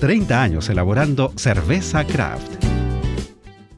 30 0.00 0.42
años 0.42 0.68
elaborando 0.68 1.32
cerveza 1.36 2.04
craft. 2.04 2.66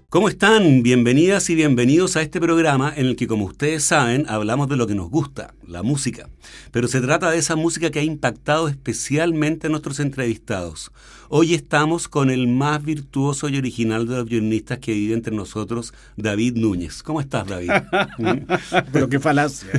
¿Cómo 0.09 0.29
están? 0.29 0.83
Bienvenidas 0.83 1.49
y 1.51 1.55
bienvenidos 1.55 2.17
a 2.17 2.23
este 2.23 2.41
programa 2.41 2.93
en 2.97 3.07
el 3.07 3.15
que, 3.15 3.29
como 3.29 3.45
ustedes 3.45 3.85
saben, 3.85 4.25
hablamos 4.29 4.69
de 4.69 4.77
lo 4.77 4.87
que 4.87 4.95
nos 4.95 5.11
gusta, 5.11 5.55
la 5.67 5.83
música. 5.83 6.29
Pero 6.73 6.89
se 6.89 7.01
trata 7.03 7.31
de 7.31 7.39
esa 7.39 7.55
música 7.57 7.91
que 7.91 8.01
ha 8.01 8.03
impactado 8.03 8.69
especialmente 8.69 9.67
a 9.67 9.71
nuestros 9.71 10.01
entrevistados. 10.01 10.91
Hoy 11.29 11.55
estamos 11.55 12.09
con 12.09 12.31
el 12.31 12.49
más 12.49 12.83
virtuoso 12.83 13.49
y 13.49 13.59
original 13.59 14.09
de 14.09 14.17
los 14.17 14.25
violinistas 14.25 14.79
que 14.79 14.95
vive 14.95 15.15
entre 15.15 15.37
nosotros, 15.37 15.93
David 16.17 16.55
Núñez. 16.57 17.03
¿Cómo 17.03 17.21
estás, 17.21 17.47
David? 17.47 17.71
Pero 18.93 19.09
qué 19.09 19.21
falacia. 19.21 19.71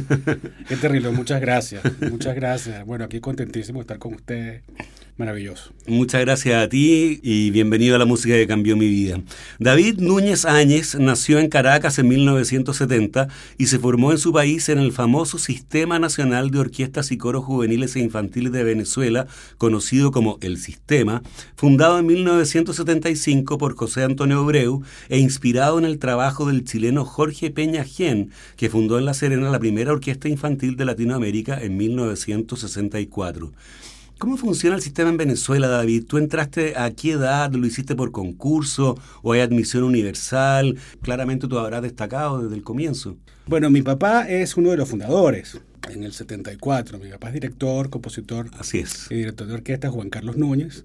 Qué 0.68 0.78
terrible. 0.78 1.10
Muchas 1.10 1.42
gracias. 1.42 1.84
Muchas 2.10 2.36
gracias. 2.36 2.86
Bueno, 2.86 3.04
aquí 3.04 3.20
contentísimo 3.20 3.80
de 3.80 3.82
estar 3.82 3.98
con 3.98 4.14
ustedes. 4.14 4.62
Maravilloso. 5.20 5.74
Muchas 5.86 6.22
gracias 6.22 6.64
a 6.64 6.70
ti 6.70 7.20
y 7.22 7.52
bienvenido 7.52 7.94
a 7.94 8.00
la 8.00 8.06
música 8.06 8.36
que 8.36 8.48
cambió 8.48 8.78
mi 8.78 8.88
vida. 8.88 9.20
David 9.60 10.00
Núñez 10.00 10.46
Áñez 10.46 10.96
nació 10.96 11.40
en 11.40 11.50
Caracas 11.50 12.00
en 12.00 12.08
1970 12.08 13.28
y 13.58 13.66
se 13.66 13.80
formó 13.80 14.14
en 14.14 14.18
su 14.18 14.32
país 14.32 14.70
en 14.70 14.80
el 14.80 14.94
famoso 14.94 15.38
Sistema 15.38 16.00
Nacional 16.00 16.52
de 16.52 16.60
Orquestas 16.60 17.12
y 17.12 17.18
Coros 17.18 17.44
Juveniles 17.44 17.98
e 17.98 18.00
Infantiles 18.00 18.54
de 18.54 18.64
Venezuela, 18.64 19.28
conocido 19.58 20.12
como 20.12 20.38
el 20.40 20.58
Sistema, 20.58 21.22
fundado 21.58 22.00
en 22.00 22.06
1975 22.06 23.58
por 23.58 23.76
José 23.76 24.04
Antonio 24.04 24.42
Obreu 24.42 24.84
e 25.10 25.20
inspirado 25.20 25.80
en 25.80 25.84
el 25.84 26.00
trabajo 26.00 26.46
del 26.46 26.64
chileno 26.64 27.04
Jorge 27.04 27.52
Peña 27.52 27.84
Gen, 27.84 28.32
que 28.56 28.70
fundó 28.70 28.98
en 28.98 29.04
La 29.04 29.14
Serena 29.14 29.50
la 29.50 29.60
primera 29.60 29.92
orquesta 29.92 30.30
infantil 30.30 30.78
de 30.78 30.86
Latinoamérica 30.86 31.62
en 31.62 31.76
1964. 31.76 33.52
¿Cómo 34.20 34.36
funciona 34.36 34.76
el 34.76 34.82
sistema 34.82 35.10
en 35.10 35.16
Venezuela, 35.16 35.70
David? 35.70 36.04
¿Tú 36.06 36.18
entraste 36.18 36.78
a 36.78 36.92
qué 36.92 37.12
edad? 37.12 37.54
¿Lo 37.54 37.66
hiciste 37.66 37.96
por 37.96 38.12
concurso 38.12 38.98
o 39.22 39.32
hay 39.32 39.40
admisión 39.40 39.84
universal? 39.84 40.78
Claramente 41.02 41.48
tú 41.48 41.58
habrás 41.58 41.84
destacado 41.84 42.44
desde 42.44 42.54
el 42.58 42.62
comienzo. 42.62 43.16
Bueno, 43.48 43.70
mi 43.70 43.82
papá 43.82 44.28
es 44.28 44.58
uno 44.58 44.72
de 44.72 44.78
los 44.78 44.90
fundadores 44.90 45.62
en 45.90 46.04
el 46.04 46.12
74. 46.12 47.00
Mi 47.00 47.10
papá 47.12 47.30
es 47.30 47.34
director, 47.36 47.90
compositor 47.90 48.52
Así 48.60 48.80
es. 48.80 49.08
y 49.10 49.16
director 49.16 49.48
de 49.48 49.54
orquesta, 49.54 49.90
Juan 49.90 50.10
Carlos 50.10 50.36
Núñez. 50.36 50.84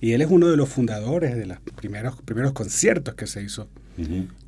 Y 0.00 0.12
él 0.12 0.22
es 0.22 0.30
uno 0.30 0.46
de 0.46 0.56
los 0.56 0.68
fundadores 0.68 1.36
de 1.36 1.46
los 1.46 1.58
primeros, 1.74 2.22
primeros 2.22 2.52
conciertos 2.52 3.16
que 3.16 3.26
se 3.26 3.42
hizo 3.42 3.68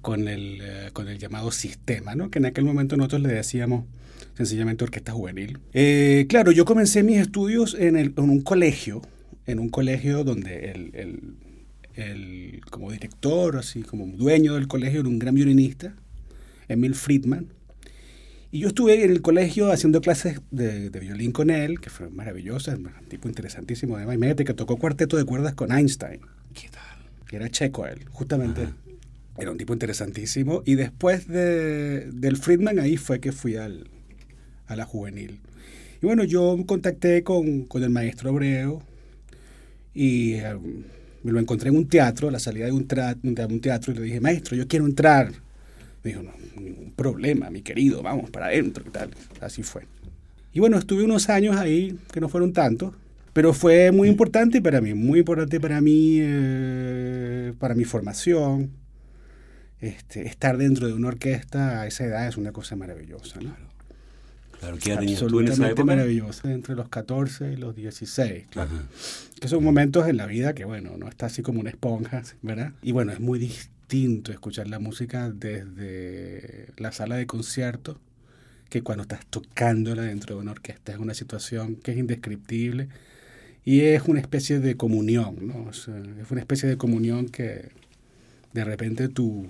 con, 0.02 0.28
el, 0.28 0.60
eh, 0.62 0.90
con 0.92 1.08
el 1.08 1.18
llamado 1.18 1.50
sistema, 1.50 2.14
¿no? 2.14 2.30
que 2.30 2.38
en 2.38 2.46
aquel 2.46 2.64
momento 2.64 2.96
nosotros 2.96 3.22
le 3.22 3.30
decíamos 3.30 3.86
sencillamente 4.34 4.84
orquesta 4.84 5.12
juvenil. 5.12 5.58
Eh, 5.72 6.26
claro, 6.28 6.52
yo 6.52 6.64
comencé 6.64 7.02
mis 7.02 7.18
estudios 7.18 7.74
en, 7.78 7.96
el, 7.96 8.14
en, 8.16 8.30
un 8.30 8.40
colegio, 8.40 9.02
en 9.46 9.58
un 9.58 9.68
colegio 9.68 10.24
donde 10.24 10.70
el, 10.70 10.90
el, 10.94 11.34
el, 11.94 12.60
como 12.70 12.90
director, 12.90 13.56
así 13.56 13.82
como 13.82 14.06
dueño 14.06 14.54
del 14.54 14.68
colegio, 14.68 15.00
era 15.00 15.08
un 15.08 15.18
gran 15.18 15.34
violinista, 15.34 15.94
Emil 16.68 16.94
Friedman. 16.94 17.46
Y 18.52 18.60
yo 18.60 18.68
estuve 18.68 19.04
en 19.04 19.12
el 19.12 19.22
colegio 19.22 19.70
haciendo 19.70 20.00
clases 20.00 20.40
de, 20.50 20.90
de 20.90 21.00
violín 21.00 21.30
con 21.30 21.50
él, 21.50 21.80
que 21.80 21.88
fue 21.88 22.10
maravillosa, 22.10 22.74
un 22.74 22.90
tipo 23.08 23.28
interesantísimo. 23.28 23.96
Además, 23.96 24.16
imagínate 24.16 24.44
que 24.44 24.54
tocó 24.54 24.76
cuarteto 24.76 25.16
de 25.16 25.24
cuerdas 25.24 25.54
con 25.54 25.70
Einstein. 25.70 26.20
¿Qué 26.52 26.68
tal? 26.68 26.98
Que 27.28 27.36
era 27.36 27.48
checo 27.48 27.86
él, 27.86 28.06
justamente. 28.10 28.62
Ajá. 28.62 28.76
Era 29.38 29.52
un 29.52 29.56
tipo 29.56 29.72
interesantísimo. 29.72 30.62
Y 30.66 30.74
después 30.74 31.26
de, 31.26 32.10
del 32.12 32.36
Friedman, 32.36 32.78
ahí 32.78 32.96
fue 32.96 33.20
que 33.20 33.32
fui 33.32 33.56
al, 33.56 33.88
a 34.70 34.76
la 34.76 34.86
juvenil. 34.86 35.40
Y 36.00 36.06
bueno, 36.06 36.24
yo 36.24 36.56
contacté 36.66 37.22
con, 37.22 37.64
con 37.64 37.82
el 37.82 37.90
maestro 37.90 38.30
Obreo 38.30 38.82
y 39.92 40.36
um, 40.36 40.84
me 41.22 41.32
lo 41.32 41.40
encontré 41.40 41.68
en 41.68 41.76
un 41.76 41.88
teatro, 41.88 42.28
a 42.28 42.30
la 42.30 42.38
salida 42.38 42.66
de 42.66 42.72
un, 42.72 42.86
de 42.86 43.44
un, 43.44 43.60
teatro, 43.60 43.92
y 43.92 43.96
le 43.96 44.02
dije, 44.02 44.20
maestro, 44.20 44.56
yo 44.56 44.66
quiero 44.66 44.86
entrar. 44.86 45.32
Me 46.02 46.10
dijo, 46.10 46.22
no, 46.22 46.32
ningún 46.58 46.92
problema, 46.92 47.50
mi 47.50 47.60
querido, 47.60 48.02
vamos 48.02 48.30
para 48.30 48.46
adentro 48.46 48.84
y 48.86 48.90
tal. 48.90 49.10
Así 49.40 49.62
fue. 49.62 49.82
Y 50.52 50.60
bueno, 50.60 50.78
estuve 50.78 51.04
unos 51.04 51.28
años 51.28 51.56
ahí, 51.56 51.98
que 52.12 52.20
no 52.20 52.28
fueron 52.28 52.52
tantos, 52.52 52.94
pero 53.32 53.52
fue 53.52 53.92
muy 53.92 54.08
importante 54.08 54.62
para 54.62 54.80
mí, 54.80 54.94
muy 54.94 55.18
importante 55.18 55.60
para 55.60 55.80
mí, 55.80 56.18
eh, 56.20 57.52
para 57.58 57.74
mi 57.74 57.84
formación. 57.84 58.70
Este, 59.80 60.26
estar 60.26 60.58
dentro 60.58 60.86
de 60.86 60.92
una 60.92 61.08
orquesta 61.08 61.80
a 61.80 61.86
esa 61.86 62.04
edad 62.04 62.28
es 62.28 62.36
una 62.36 62.52
cosa 62.52 62.76
maravillosa, 62.76 63.40
¿no? 63.40 63.54
Claro, 63.54 63.69
¿qué 64.82 64.92
edad 64.92 65.00
tenías 65.00 65.20
tú 65.20 65.40
en 65.40 65.48
esa 65.48 65.68
época? 65.68 65.84
maravilloso, 65.84 66.48
entre 66.48 66.74
los 66.74 66.88
14 66.88 67.52
y 67.52 67.56
los 67.56 67.74
16, 67.74 68.46
claro. 68.50 68.70
Ajá. 68.70 68.84
Que 69.40 69.48
son 69.48 69.64
momentos 69.64 70.06
en 70.06 70.16
la 70.16 70.26
vida 70.26 70.54
que, 70.54 70.64
bueno, 70.64 70.96
no 70.98 71.08
está 71.08 71.26
así 71.26 71.42
como 71.42 71.60
una 71.60 71.70
esponja, 71.70 72.22
¿verdad? 72.42 72.72
Y 72.82 72.92
bueno, 72.92 73.12
es 73.12 73.20
muy 73.20 73.38
distinto 73.38 74.32
escuchar 74.32 74.68
la 74.68 74.78
música 74.78 75.30
desde 75.30 76.68
la 76.76 76.92
sala 76.92 77.16
de 77.16 77.26
concierto 77.26 77.98
que 78.70 78.82
cuando 78.82 79.02
estás 79.02 79.26
tocándola 79.26 80.02
dentro 80.02 80.36
de 80.36 80.42
una 80.42 80.52
orquesta. 80.52 80.92
Es 80.92 80.98
una 80.98 81.14
situación 81.14 81.74
que 81.74 81.92
es 81.92 81.98
indescriptible 81.98 82.88
y 83.64 83.80
es 83.80 84.02
una 84.06 84.20
especie 84.20 84.60
de 84.60 84.76
comunión, 84.76 85.36
¿no? 85.46 85.64
O 85.64 85.72
sea, 85.72 85.98
es 85.98 86.30
una 86.30 86.40
especie 86.40 86.68
de 86.68 86.76
comunión 86.76 87.28
que 87.28 87.70
de 88.52 88.64
repente 88.64 89.08
tu, 89.08 89.48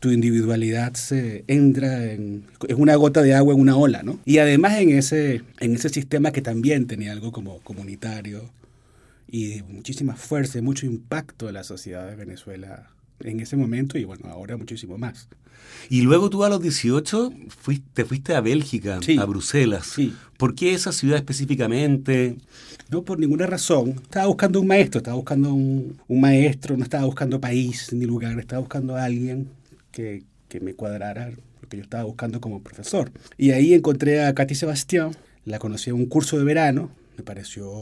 tu 0.00 0.10
individualidad 0.10 0.94
se 0.94 1.44
entra 1.46 2.12
en 2.12 2.44
es 2.68 2.76
una 2.76 2.94
gota 2.96 3.22
de 3.22 3.34
agua 3.34 3.54
en 3.54 3.60
una 3.60 3.76
ola, 3.76 4.02
¿no? 4.02 4.18
Y 4.24 4.38
además 4.38 4.78
en 4.78 4.90
ese 4.90 5.42
en 5.60 5.74
ese 5.74 5.88
sistema 5.88 6.32
que 6.32 6.42
también 6.42 6.86
tenía 6.86 7.12
algo 7.12 7.32
como 7.32 7.60
comunitario 7.60 8.50
y 9.28 9.62
muchísima 9.68 10.16
fuerza 10.16 10.58
y 10.58 10.62
mucho 10.62 10.86
impacto 10.86 11.48
en 11.48 11.54
la 11.54 11.64
sociedad 11.64 12.08
de 12.08 12.16
Venezuela 12.16 12.90
en 13.20 13.40
ese 13.40 13.56
momento 13.56 13.98
y 13.98 14.04
bueno, 14.04 14.28
ahora 14.28 14.56
muchísimo 14.56 14.98
más. 14.98 15.28
Y 15.88 16.02
luego 16.02 16.30
tú 16.30 16.44
a 16.44 16.48
los 16.48 16.60
18 16.60 17.32
fuiste, 17.48 17.86
te 17.94 18.04
fuiste 18.04 18.34
a 18.34 18.40
Bélgica, 18.40 19.00
sí, 19.02 19.16
a 19.18 19.24
Bruselas. 19.24 19.86
Sí. 19.86 20.14
¿Por 20.36 20.54
qué 20.54 20.74
esa 20.74 20.92
ciudad 20.92 21.16
específicamente? 21.16 22.36
No 22.90 23.02
por 23.02 23.18
ninguna 23.18 23.46
razón. 23.46 23.90
Estaba 24.02 24.26
buscando 24.26 24.60
un 24.60 24.66
maestro, 24.66 24.98
estaba 24.98 25.16
buscando 25.16 25.54
un, 25.54 25.96
un 26.06 26.20
maestro, 26.20 26.76
no 26.76 26.84
estaba 26.84 27.04
buscando 27.06 27.40
país 27.40 27.92
ni 27.92 28.04
lugar, 28.04 28.38
estaba 28.38 28.60
buscando 28.60 28.96
a 28.96 29.04
alguien 29.04 29.48
que, 29.96 30.24
que, 30.50 30.60
me 30.60 30.74
cuadrara 30.74 31.30
lo 31.30 31.68
que 31.68 31.78
yo 31.78 31.82
estaba 31.82 32.04
buscando 32.04 32.38
como 32.38 32.62
profesor. 32.62 33.10
Y 33.38 33.52
ahí 33.52 33.72
encontré 33.72 34.22
a 34.22 34.34
Katy 34.34 34.54
Sebastián, 34.54 35.12
la 35.46 35.58
conocí 35.58 35.88
en 35.88 35.96
un 35.96 36.06
curso 36.06 36.36
de 36.36 36.44
verano, 36.44 36.90
me 37.16 37.24
pareció 37.24 37.72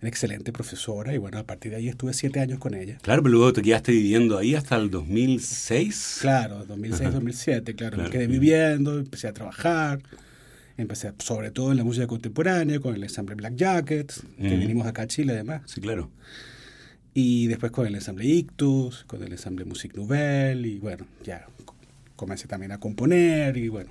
una 0.00 0.08
excelente 0.08 0.52
profesora 0.52 1.14
y 1.14 1.18
bueno, 1.18 1.38
a 1.38 1.44
partir 1.44 1.70
de 1.70 1.76
ahí 1.78 1.88
estuve 1.88 2.14
siete 2.14 2.40
años 2.40 2.58
con 2.58 2.74
ella. 2.74 2.98
Claro, 3.02 3.22
pero 3.22 3.34
luego 3.34 3.52
te 3.52 3.62
quedaste 3.62 3.92
viviendo 3.92 4.38
ahí 4.38 4.56
hasta 4.56 4.76
el 4.76 4.90
2006. 4.90 6.18
Claro, 6.20 6.64
2006, 6.66 7.12
2007, 7.12 7.74
claro, 7.76 7.94
claro. 7.94 8.10
Me 8.10 8.12
quedé 8.12 8.26
viviendo, 8.26 8.98
empecé 8.98 9.28
a 9.28 9.32
trabajar, 9.32 10.00
empecé 10.76 11.12
sobre 11.18 11.52
todo 11.52 11.70
en 11.70 11.76
la 11.76 11.84
música 11.84 12.08
contemporánea, 12.08 12.80
con 12.80 12.96
el 12.96 13.04
ensamble 13.04 13.36
Black 13.36 13.54
Jackets, 13.54 14.24
que 14.36 14.56
vinimos 14.56 14.86
acá 14.86 15.02
a 15.02 15.06
Chile 15.06 15.34
además. 15.34 15.62
Sí, 15.66 15.80
claro. 15.80 16.10
Y 17.14 17.46
después 17.48 17.72
con 17.72 17.86
el 17.86 17.94
ensamble 17.94 18.24
Ictus, 18.24 19.04
con 19.04 19.22
el 19.22 19.32
ensamble 19.32 19.64
Musique 19.64 19.96
Nouvelle, 19.96 20.66
y 20.66 20.78
bueno, 20.78 21.06
ya 21.24 21.46
comencé 22.16 22.46
también 22.46 22.72
a 22.72 22.78
componer, 22.78 23.56
y 23.56 23.68
bueno, 23.68 23.90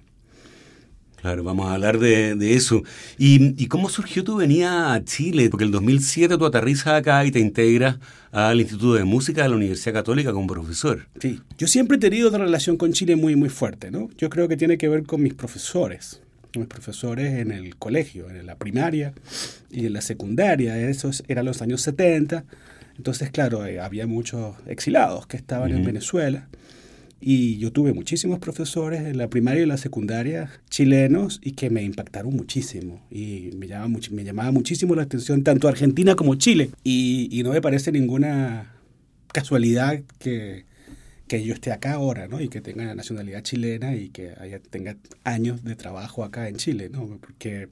Claro, 1.22 1.44
vamos 1.44 1.68
a 1.70 1.74
hablar 1.74 2.00
de, 2.00 2.54
eso. 2.54 2.84
¿Y, 3.18 3.68
cómo 3.68 3.90
surgió 3.90 4.24
tu 4.24 4.38
venida 4.38 4.94
a 4.94 5.04
Chile? 5.04 5.50
Porque 5.50 5.66
el 5.66 5.72
2007 5.72 6.38
tú 6.38 6.46
aterrizas 6.46 6.88
acá 6.88 7.26
y 7.26 7.32
te 7.32 7.40
integras 7.40 7.98
al 8.32 8.62
Instituto 8.62 8.94
de 8.94 9.04
Música 9.04 9.44
de 9.44 9.50
la 9.50 9.56
Universidad 9.56 9.94
Católica 9.94 10.32
como 10.32 10.48
profesor. 10.48 11.08
Sí, 11.20 11.42
yo 11.58 11.68
siempre 11.68 11.98
he 11.98 12.00
tenido 12.00 12.30
una 12.30 12.38
relación 12.38 12.78
con 12.78 12.94
Chile 12.94 13.18
muy, 13.18 13.36
muy 13.36 13.50
fuerte, 13.50 13.92
¿no? 13.92 14.10
Yo 14.18 14.30
creo 14.30 14.48
que 14.48 14.56
tiene 14.56 14.78
que 14.78 14.88
ver 14.88 15.04
con 15.04 15.22
mis 15.22 15.34
profesores, 15.34 16.22
mis 16.56 16.68
profesores 16.68 17.34
en 17.34 17.52
el 17.52 17.76
colegio, 17.76 18.30
en 18.30 18.46
la 18.46 18.56
primaria 18.56 19.14
y 19.70 19.88
en 19.88 19.94
la 19.94 20.02
secundaria. 20.02 20.80
Eso 20.80 21.12
era 21.28 21.44
los 21.44 21.62
años 21.62 21.82
70. 21.82 22.46
Entonces, 23.00 23.32
claro, 23.32 23.66
eh, 23.66 23.80
había 23.80 24.08
muchos 24.08 24.58
exilados 24.68 25.26
que 25.26 25.38
estaban 25.38 25.72
en 25.72 25.86
Venezuela 25.86 26.50
y 27.22 27.58
yo 27.58 27.72
tuve 27.72 27.94
muchísimos 27.94 28.40
profesores 28.40 29.04
en 29.04 29.18
la 29.18 29.30
primaria 29.30 29.64
y 29.64 29.66
la 29.66 29.78
secundaria 29.78 30.52
chilenos 30.70 31.40
y 31.42 31.54
que 31.54 31.70
me 31.70 31.82
impactaron 31.82 32.36
muchísimo. 32.36 33.02
Y 33.10 33.52
me 33.56 33.70
llamaba, 33.70 33.88
me 34.12 34.24
llamaba 34.26 34.52
muchísimo 34.52 34.96
la 34.96 35.04
atención 35.04 35.46
tanto 35.46 35.70
Argentina 35.70 36.16
como 36.16 36.36
Chile. 36.36 36.72
Y, 36.84 37.42
no 37.42 37.54
me 37.54 37.62
parece 37.62 37.94
ninguna 37.94 38.76
casualidad 39.32 40.02
que, 40.20 40.66
que, 41.30 41.46
yo 41.46 41.54
esté 41.54 41.72
acá 41.72 41.94
ahora, 41.94 42.28
¿no? 42.28 42.42
Y 42.42 42.50
que 42.50 42.60
tenga 42.60 42.84
la 42.84 42.96
nacionalidad 42.96 43.44
chilena 43.44 43.96
y 43.96 44.10
que 44.10 44.34
haya, 44.42 44.60
tenga 44.60 44.98
años 45.24 45.64
de 45.64 45.78
trabajo 45.78 46.26
acá 46.26 46.50
en 46.50 46.58
Chile, 46.58 46.90
¿no? 46.92 47.18
Porque 47.22 47.70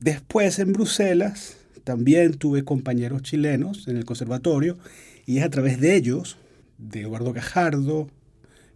después 0.00 0.58
en 0.58 0.74
Bruselas 0.74 1.56
también 1.88 2.34
tuve 2.34 2.64
compañeros 2.64 3.22
chilenos 3.22 3.88
en 3.88 3.96
el 3.96 4.04
conservatorio 4.04 4.76
y 5.24 5.38
es 5.38 5.44
a 5.44 5.48
través 5.48 5.80
de 5.80 5.96
ellos, 5.96 6.36
de 6.76 7.00
Eduardo 7.00 7.32
Cajardo, 7.32 8.10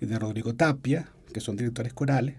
y 0.00 0.06
de 0.06 0.18
Rodrigo 0.18 0.54
Tapia, 0.54 1.10
que 1.30 1.40
son 1.40 1.58
directores 1.58 1.92
corales, 1.92 2.36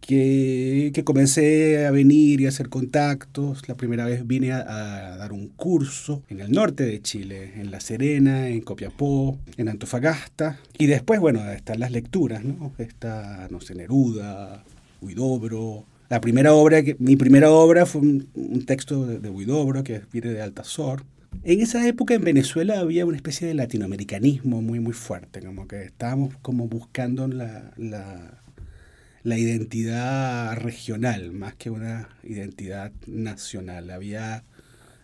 que, 0.00 0.92
que, 0.94 1.02
comencé 1.02 1.86
a 1.86 1.90
venir 1.90 2.40
y 2.40 2.46
a 2.46 2.50
hacer 2.50 2.68
contactos. 2.68 3.68
La 3.68 3.76
primera 3.76 4.04
vez 4.04 4.24
vine 4.24 4.52
a, 4.52 5.16
dar 5.16 5.32
un 5.32 5.48
curso 5.48 6.22
en 6.28 6.38
el 6.38 6.52
norte 6.52 6.84
de 6.84 7.02
Chile, 7.02 7.54
en 7.56 7.72
La 7.72 7.80
Serena, 7.80 8.46
en 8.46 8.60
Copiapó, 8.60 9.40
en 9.56 9.70
Antofagasta. 9.70 10.60
Y 10.78 10.86
después, 10.86 11.18
bueno, 11.18 11.50
están 11.50 11.80
las 11.80 11.90
lecturas, 11.90 12.44
¿no? 12.44 12.74
Está, 12.78 13.48
no 13.50 13.60
sé, 13.60 13.74
Neruda, 13.74 14.62
Huidobro. 15.00 15.84
La 16.12 16.20
primera 16.20 16.52
obra, 16.52 16.82
que, 16.82 16.94
mi 16.98 17.16
primera 17.16 17.50
obra 17.50 17.86
fue 17.86 18.02
un, 18.02 18.64
texto 18.66 19.06
de, 19.06 19.30
Huidobro, 19.30 19.82
que 19.82 20.02
viene 20.12 20.28
de 20.28 20.42
Altazor. 20.42 21.04
En 21.42 21.62
esa 21.62 21.88
época 21.88 22.12
en 22.12 22.22
Venezuela 22.22 22.80
había 22.80 23.06
una 23.06 23.16
especie 23.16 23.48
de 23.48 23.54
latinoamericanismo 23.54 24.60
muy, 24.60 24.78
muy 24.78 24.92
fuerte, 24.92 25.40
como 25.40 25.66
que 25.66 25.84
estábamos 25.84 26.36
como 26.42 26.68
buscando 26.68 27.28
la, 27.28 27.72
la, 27.78 29.38
identidad 29.38 30.54
regional 30.58 31.32
más 31.32 31.54
que 31.54 31.70
una 31.70 32.10
identidad 32.24 32.92
nacional. 33.06 33.88
Había, 33.88 34.44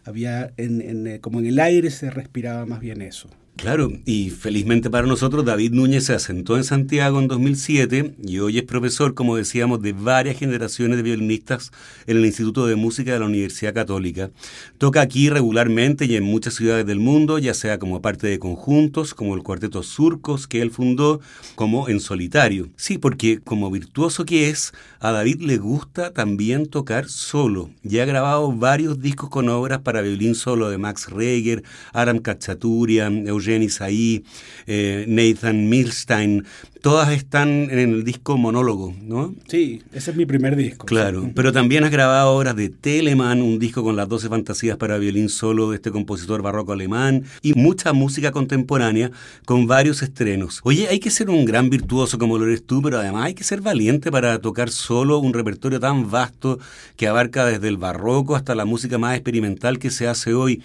había 0.04 0.52
en, 0.58 0.82
en, 0.82 1.20
como 1.20 1.38
en 1.40 1.46
el 1.46 1.58
aire 1.58 1.90
se 1.90 2.10
respiraba 2.10 2.66
más 2.66 2.80
bien 2.80 3.00
eso. 3.00 3.30
Claro, 3.58 3.90
y 4.06 4.30
felizmente 4.30 4.88
para 4.88 5.08
nosotros, 5.08 5.44
David 5.44 5.72
Núñez 5.72 6.04
se 6.04 6.14
asentó 6.14 6.56
en 6.56 6.62
Santiago 6.62 7.18
en 7.18 7.26
2007 7.26 8.14
y 8.22 8.38
hoy 8.38 8.58
es 8.58 8.62
profesor, 8.62 9.14
como 9.14 9.34
decíamos, 9.34 9.82
de 9.82 9.92
varias 9.92 10.38
generaciones 10.38 10.96
de 10.96 11.02
violinistas 11.02 11.72
en 12.06 12.18
el 12.18 12.24
Instituto 12.24 12.68
de 12.68 12.76
Música 12.76 13.12
de 13.12 13.18
la 13.18 13.26
Universidad 13.26 13.74
Católica. 13.74 14.30
Toca 14.78 15.00
aquí 15.00 15.28
regularmente 15.28 16.04
y 16.04 16.14
en 16.14 16.22
muchas 16.22 16.54
ciudades 16.54 16.86
del 16.86 17.00
mundo, 17.00 17.40
ya 17.40 17.52
sea 17.52 17.80
como 17.80 18.00
parte 18.00 18.28
de 18.28 18.38
conjuntos, 18.38 19.12
como 19.12 19.34
el 19.34 19.42
Cuarteto 19.42 19.82
Surcos 19.82 20.46
que 20.46 20.62
él 20.62 20.70
fundó, 20.70 21.20
como 21.56 21.88
en 21.88 21.98
solitario. 21.98 22.68
Sí, 22.76 22.96
porque 22.96 23.40
como 23.40 23.72
virtuoso 23.72 24.24
que 24.24 24.50
es, 24.50 24.72
a 25.00 25.10
David 25.10 25.40
le 25.40 25.58
gusta 25.58 26.12
también 26.12 26.66
tocar 26.66 27.08
solo. 27.08 27.70
Ya 27.82 28.04
ha 28.04 28.06
grabado 28.06 28.52
varios 28.52 29.00
discos 29.00 29.30
con 29.30 29.48
obras 29.48 29.80
para 29.80 30.00
violín 30.00 30.36
solo 30.36 30.70
de 30.70 30.78
Max 30.78 31.10
Reger, 31.10 31.64
Aram 31.92 32.20
Kachaturia, 32.20 33.08
Eugenio 33.08 33.47
Jenny 33.48 33.68
Saí, 33.68 34.24
eh, 34.66 35.04
Nathan 35.08 35.68
Milstein, 35.68 36.44
todas 36.80 37.10
están 37.10 37.48
en 37.70 37.78
el 37.78 38.04
disco 38.04 38.36
Monólogo, 38.36 38.94
¿no? 39.02 39.34
Sí, 39.48 39.82
ese 39.92 40.10
es 40.12 40.16
mi 40.16 40.26
primer 40.26 40.56
disco. 40.56 40.86
Claro, 40.86 41.30
pero 41.34 41.52
también 41.52 41.84
has 41.84 41.90
grabado 41.90 42.30
obras 42.30 42.56
de 42.56 42.68
Telemann, 42.68 43.42
un 43.42 43.58
disco 43.58 43.82
con 43.82 43.96
las 43.96 44.08
12 44.08 44.28
fantasías 44.28 44.76
para 44.76 44.98
violín 44.98 45.28
solo 45.28 45.70
de 45.70 45.76
este 45.76 45.90
compositor 45.90 46.42
barroco 46.42 46.72
alemán 46.72 47.24
y 47.42 47.54
mucha 47.54 47.92
música 47.92 48.32
contemporánea 48.32 49.10
con 49.44 49.66
varios 49.66 50.02
estrenos. 50.02 50.60
Oye, 50.64 50.88
hay 50.88 51.00
que 51.00 51.10
ser 51.10 51.30
un 51.30 51.44
gran 51.44 51.70
virtuoso 51.70 52.18
como 52.18 52.38
lo 52.38 52.46
eres 52.46 52.64
tú, 52.64 52.80
pero 52.82 52.98
además 52.98 53.26
hay 53.26 53.34
que 53.34 53.44
ser 53.44 53.60
valiente 53.60 54.10
para 54.10 54.38
tocar 54.38 54.70
solo 54.70 55.18
un 55.18 55.32
repertorio 55.32 55.80
tan 55.80 56.10
vasto 56.10 56.58
que 56.96 57.08
abarca 57.08 57.46
desde 57.46 57.68
el 57.68 57.76
barroco 57.76 58.36
hasta 58.36 58.54
la 58.54 58.64
música 58.64 58.98
más 58.98 59.14
experimental 59.14 59.78
que 59.78 59.90
se 59.90 60.06
hace 60.08 60.34
hoy. 60.34 60.62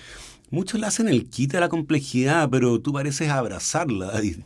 Muchos 0.54 0.80
le 0.80 0.86
hacen 0.86 1.08
el 1.08 1.32
quite 1.32 1.58
a 1.58 1.62
la 1.62 1.68
complejidad, 1.68 2.48
pero 2.52 2.80
tú 2.80 2.94
pareces 2.94 3.28
abrazarla, 3.30 4.06
David. 4.14 4.42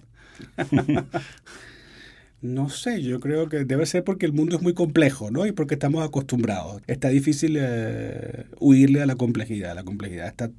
No 2.41 2.69
sé, 2.69 3.01
yo 3.03 3.19
creo 3.19 3.49
que 3.49 3.65
debe 3.65 3.85
ser 3.85 4.05
porque 4.05 4.25
el 4.25 4.31
mundo 4.31 4.55
es 4.55 4.61
muy 4.61 4.73
complejo, 4.73 5.31
¿no? 5.31 5.45
Y 5.45 5.51
porque 5.51 5.73
estamos 5.73 6.07
acostumbrados. 6.07 6.81
Está 6.87 7.09
difícil 7.09 7.57
eh, 7.59 8.45
huirle 8.57 9.01
a 9.01 9.05
la 9.05 9.15
complejidad. 9.15 9.75
La 9.75 9.83
complejidad 9.83 10.27
está 10.27 10.49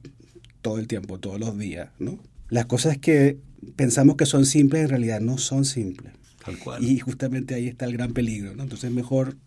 todo 0.61 0.79
el 0.79 0.87
tiempo, 0.87 1.19
todos 1.19 1.41
los 1.41 1.57
días, 1.57 1.89
¿no? 1.99 2.19
Las 2.51 2.67
cosas 2.67 2.99
que 2.99 3.39
pensamos 3.75 4.17
que 4.17 4.27
son 4.27 4.45
simples 4.45 4.83
en 4.83 4.91
realidad 4.91 5.21
no 5.23 5.39
son 5.39 5.65
simples. 5.65 6.13
Tal 6.45 6.59
cual. 6.59 6.85
Y 6.85 6.99
justamente 6.99 7.55
ahí 7.55 7.69
está 7.69 7.87
el 7.87 7.95
gran 7.95 8.13
peligro, 8.13 8.55
¿no? 8.55 8.65
Entonces 8.65 8.91
es 8.91 8.95
mejor 8.95 9.39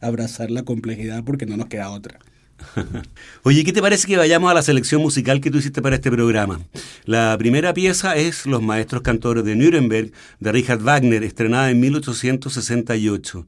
abrazar 0.00 0.50
la 0.50 0.62
complejidad 0.62 1.24
porque 1.24 1.44
no 1.44 1.58
nos 1.58 1.66
queda 1.66 1.90
otra. 1.90 2.20
Oye, 3.42 3.64
¿qué 3.64 3.72
te 3.72 3.80
parece 3.80 4.06
que 4.06 4.16
vayamos 4.16 4.50
a 4.50 4.54
la 4.54 4.62
selección 4.62 5.02
musical 5.02 5.40
que 5.40 5.50
tú 5.50 5.58
hiciste 5.58 5.82
para 5.82 5.96
este 5.96 6.10
programa? 6.10 6.60
La 7.04 7.36
primera 7.38 7.74
pieza 7.74 8.16
es 8.16 8.46
Los 8.46 8.62
Maestros 8.62 9.02
Cantores 9.02 9.44
de 9.44 9.56
Nuremberg, 9.56 10.12
de 10.40 10.52
Richard 10.52 10.80
Wagner, 10.80 11.22
estrenada 11.24 11.70
en 11.70 11.80
1868. 11.80 13.46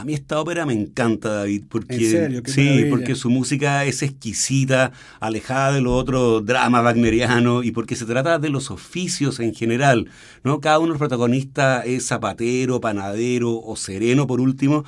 A 0.00 0.04
mí 0.06 0.14
esta 0.14 0.40
ópera 0.40 0.64
me 0.64 0.72
encanta, 0.72 1.28
David, 1.28 1.64
porque 1.68 2.40
sí, 2.46 2.86
porque 2.88 3.14
su 3.14 3.28
música 3.28 3.84
es 3.84 4.02
exquisita, 4.02 4.92
alejada 5.20 5.74
de 5.74 5.82
lo 5.82 5.94
otro 5.94 6.40
drama 6.40 6.80
wagneriano 6.80 7.62
y 7.62 7.70
porque 7.70 7.96
se 7.96 8.06
trata 8.06 8.38
de 8.38 8.48
los 8.48 8.70
oficios 8.70 9.40
en 9.40 9.54
general, 9.54 10.08
¿no? 10.42 10.58
Cada 10.62 10.78
uno 10.78 10.86
de 10.86 10.92
los 10.92 10.98
protagonistas 11.00 11.84
es 11.84 12.06
zapatero, 12.06 12.80
panadero 12.80 13.60
o 13.60 13.76
sereno 13.76 14.26
por 14.26 14.40
último, 14.40 14.86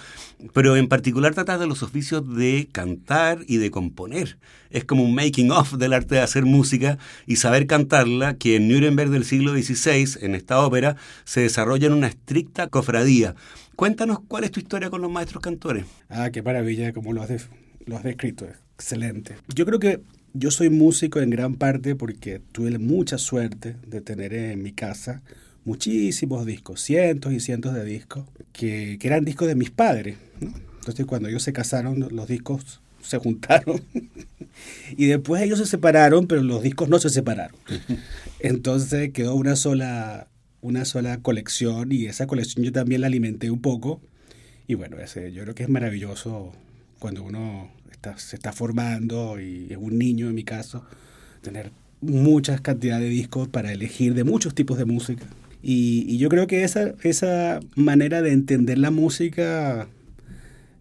pero 0.54 0.76
en 0.76 0.88
particular 0.88 1.34
trata 1.34 1.58
de 1.58 1.66
los 1.66 1.82
oficios 1.82 2.34
de 2.34 2.70
cantar 2.72 3.40
y 3.46 3.58
de 3.58 3.70
componer. 3.70 4.38
Es 4.70 4.86
como 4.86 5.04
un 5.04 5.14
making 5.14 5.50
of 5.50 5.74
del 5.74 5.92
arte 5.92 6.14
de 6.14 6.22
hacer 6.22 6.46
música 6.46 6.96
y 7.26 7.36
saber 7.36 7.66
cantarla, 7.66 8.38
que 8.38 8.56
en 8.56 8.68
Nuremberg 8.68 9.10
del 9.10 9.26
siglo 9.26 9.52
XVI, 9.52 10.24
en 10.24 10.34
esta 10.34 10.64
ópera, 10.64 10.96
se 11.24 11.42
desarrolla 11.42 11.88
en 11.88 11.92
una 11.92 12.06
estricta 12.06 12.68
cofradía. 12.68 13.34
Cuéntanos 13.76 14.20
cuál 14.28 14.44
es 14.44 14.50
tu 14.50 14.60
historia 14.60 14.90
con 14.90 15.00
los 15.00 15.10
maestros 15.10 15.42
cantores. 15.42 15.84
Ah, 16.08 16.30
qué 16.30 16.42
maravilla, 16.42 16.92
como 16.92 17.12
lo 17.12 17.22
has, 17.22 17.48
lo 17.86 17.96
has 17.96 18.02
descrito. 18.02 18.46
Excelente. 18.74 19.36
Yo 19.54 19.64
creo 19.64 19.78
que 19.78 20.00
yo 20.34 20.50
soy 20.50 20.70
músico 20.70 21.20
en 21.20 21.30
gran 21.30 21.54
parte 21.54 21.94
porque 21.94 22.40
tuve 22.52 22.78
mucha 22.78 23.18
suerte 23.18 23.76
de 23.86 24.00
tener 24.00 24.34
en 24.34 24.62
mi 24.62 24.72
casa 24.72 25.22
muchísimos 25.64 26.46
discos, 26.46 26.80
cientos 26.80 27.32
y 27.32 27.40
cientos 27.40 27.74
de 27.74 27.84
discos, 27.84 28.24
que, 28.52 28.98
que 29.00 29.06
eran 29.06 29.24
discos 29.24 29.48
de 29.48 29.54
mis 29.54 29.70
padres. 29.70 30.16
Entonces 30.40 31.06
cuando 31.06 31.28
ellos 31.28 31.42
se 31.42 31.52
casaron, 31.52 32.08
los 32.10 32.28
discos 32.28 32.80
se 33.02 33.18
juntaron 33.18 33.82
y 34.96 35.06
después 35.06 35.42
ellos 35.42 35.58
se 35.58 35.66
separaron, 35.66 36.26
pero 36.26 36.42
los 36.42 36.62
discos 36.62 36.88
no 36.88 36.98
se 36.98 37.10
separaron. 37.10 37.56
Entonces 38.40 39.12
quedó 39.12 39.34
una 39.34 39.56
sola 39.56 40.28
una 40.62 40.84
sola 40.84 41.18
colección 41.18 41.92
y 41.92 42.06
esa 42.06 42.26
colección 42.26 42.64
yo 42.64 42.72
también 42.72 43.02
la 43.02 43.08
alimenté 43.08 43.50
un 43.50 43.60
poco. 43.60 44.00
Y 44.66 44.74
bueno, 44.74 44.98
ese, 44.98 45.32
yo 45.32 45.42
creo 45.42 45.54
que 45.54 45.64
es 45.64 45.68
maravilloso 45.68 46.52
cuando 46.98 47.22
uno 47.24 47.70
está, 47.90 48.16
se 48.16 48.36
está 48.36 48.52
formando 48.52 49.40
y 49.40 49.66
es 49.70 49.76
un 49.76 49.98
niño 49.98 50.28
en 50.28 50.34
mi 50.34 50.44
caso, 50.44 50.84
tener 51.42 51.72
muchas 52.00 52.60
cantidades 52.60 53.04
de 53.04 53.10
discos 53.10 53.48
para 53.48 53.72
elegir 53.72 54.14
de 54.14 54.24
muchos 54.24 54.54
tipos 54.54 54.78
de 54.78 54.84
música. 54.84 55.26
Y, 55.62 56.16
yo 56.18 56.28
creo 56.28 56.46
que 56.46 56.64
esa, 56.64 56.94
esa 57.02 57.60
manera 57.76 58.22
de 58.22 58.32
entender 58.32 58.78
la 58.78 58.90
música 58.90 59.88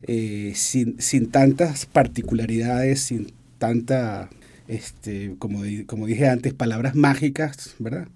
eh, 0.03 0.53
sin, 0.55 0.99
sin, 0.99 1.29
tantas 1.29 1.85
particularidades, 1.85 3.01
sin 3.01 3.31
tanta, 3.59 4.29
este, 4.67 5.35
como, 5.37 5.61
como 5.85 6.07
dije 6.07 6.27
antes, 6.27 6.53
palabras 6.53 6.95
mágicas, 6.95 7.75
¿verdad? 7.77 8.07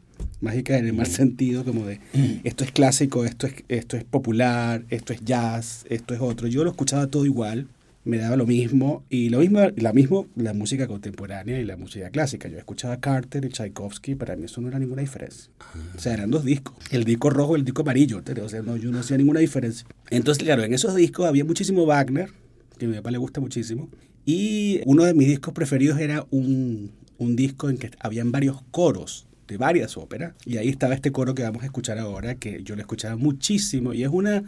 Mágica 0.41 0.77
en 0.77 0.87
el 0.87 0.93
mal 0.93 1.07
sentido, 1.07 1.63
como 1.63 1.85
de 1.85 1.99
esto 2.43 2.63
es 2.63 2.71
clásico, 2.71 3.25
esto 3.25 3.47
es, 3.47 3.55
esto 3.67 3.97
es 3.97 4.03
popular, 4.03 4.83
esto 4.89 5.13
es 5.13 5.21
jazz, 5.23 5.85
esto 5.89 6.13
es 6.13 6.21
otro. 6.21 6.47
Yo 6.47 6.63
lo 6.63 6.71
escuchaba 6.71 7.07
todo 7.07 7.25
igual 7.25 7.67
me 8.05 8.17
daba 8.17 8.37
lo 8.37 8.45
mismo. 8.45 9.03
Y 9.09 9.29
lo 9.29 9.39
mismo, 9.39 9.59
la 9.75 9.91
mismo 9.91 10.27
la 10.35 10.53
música 10.53 10.87
contemporánea 10.87 11.59
y 11.59 11.65
la 11.65 11.75
música 11.75 12.09
clásica. 12.09 12.47
Yo 12.47 12.57
escuchaba 12.57 12.99
Carter 12.99 13.43
y 13.43 13.49
Tchaikovsky, 13.49 14.15
para 14.15 14.35
mí 14.35 14.45
eso 14.45 14.61
no 14.61 14.69
era 14.69 14.79
ninguna 14.79 15.01
diferencia. 15.01 15.51
O 15.95 15.99
sea, 15.99 16.13
eran 16.13 16.31
dos 16.31 16.45
discos. 16.45 16.75
El 16.91 17.03
disco 17.03 17.29
rojo 17.29 17.57
y 17.57 17.59
el 17.59 17.65
disco 17.65 17.81
amarillo. 17.81 18.21
O 18.43 18.49
sea, 18.49 18.61
no, 18.61 18.77
yo 18.77 18.91
no 18.91 18.99
hacía 18.99 19.17
ninguna 19.17 19.41
diferencia. 19.41 19.85
Entonces, 20.09 20.43
claro, 20.43 20.63
en 20.63 20.73
esos 20.73 20.95
discos 20.95 21.25
había 21.25 21.43
muchísimo 21.43 21.85
Wagner, 21.85 22.29
que 22.77 22.85
a 22.85 22.87
mi 22.87 22.95
papá 22.95 23.11
le 23.11 23.17
gusta 23.17 23.41
muchísimo. 23.41 23.89
Y 24.25 24.81
uno 24.85 25.03
de 25.03 25.13
mis 25.13 25.27
discos 25.27 25.53
preferidos 25.53 25.99
era 25.99 26.25
un, 26.31 26.91
un 27.17 27.35
disco 27.35 27.69
en 27.69 27.77
que 27.77 27.91
habían 27.99 28.31
varios 28.31 28.61
coros 28.71 29.27
de 29.47 29.57
varias 29.57 29.97
óperas. 29.97 30.33
Y 30.45 30.57
ahí 30.57 30.69
estaba 30.69 30.93
este 30.93 31.11
coro 31.11 31.35
que 31.35 31.43
vamos 31.43 31.63
a 31.63 31.65
escuchar 31.65 31.97
ahora, 31.97 32.35
que 32.35 32.63
yo 32.63 32.75
lo 32.75 32.81
escuchaba 32.81 33.15
muchísimo. 33.15 33.93
Y 33.93 34.03
es 34.03 34.09
una, 34.09 34.43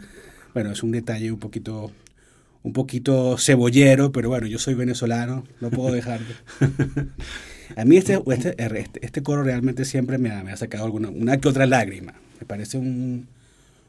bueno, 0.54 0.70
es 0.72 0.82
un 0.82 0.92
detalle 0.92 1.30
un 1.32 1.38
poquito, 1.38 1.92
un 2.62 2.72
poquito 2.72 3.36
cebollero, 3.38 4.12
pero 4.12 4.28
bueno, 4.28 4.46
yo 4.46 4.58
soy 4.58 4.74
venezolano, 4.74 5.44
no 5.60 5.70
puedo 5.70 5.92
dejar 5.92 6.20
A 7.76 7.84
mí 7.84 7.96
este, 7.96 8.18
este, 8.28 8.54
este, 8.58 9.04
este, 9.04 9.22
coro 9.22 9.42
realmente 9.42 9.84
siempre 9.84 10.18
me 10.18 10.30
ha, 10.30 10.42
me 10.42 10.52
ha 10.52 10.56
sacado 10.56 10.84
alguna, 10.84 11.10
una 11.10 11.38
que 11.38 11.48
otra 11.48 11.66
lágrima. 11.66 12.14
Me 12.40 12.46
parece 12.46 12.78
un, 12.78 13.28